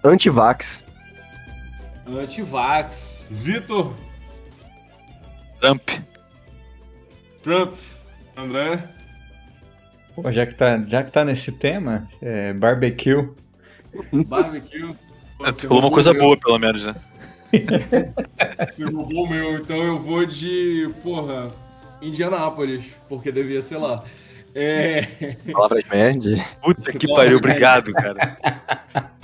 [0.03, 0.85] Antivax.
[2.05, 3.27] Antivax.
[3.29, 3.93] Vitor.
[5.59, 5.89] Trump.
[7.43, 7.75] Trump.
[8.35, 8.89] André.
[10.15, 13.29] Pô, já que tá, já que tá nesse tema, é, barbecue.
[14.25, 14.95] Barbecue.
[15.39, 16.21] Você Falou uma coisa meu.
[16.21, 16.95] boa, pelo menos, né?
[18.69, 21.47] Você roubou o meu, então eu vou de, porra,
[22.01, 24.03] Indianápolis, porque devia ser lá.
[24.53, 25.01] É.
[25.51, 26.41] Palavras médias.
[26.61, 28.37] Puta que pariu, obrigado, cara.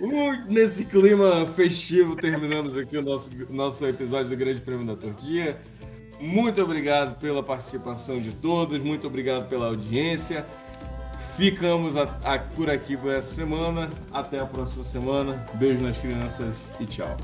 [0.00, 5.58] Uh, Nesse clima festivo, terminamos aqui o nosso, nosso episódio do Grande Prêmio da Turquia.
[6.18, 10.46] Muito obrigado pela participação de todos, muito obrigado pela audiência.
[11.40, 13.88] Ficamos a- a- por aqui por essa semana.
[14.12, 15.42] Até a próxima semana.
[15.54, 17.16] Beijo nas crianças e tchau.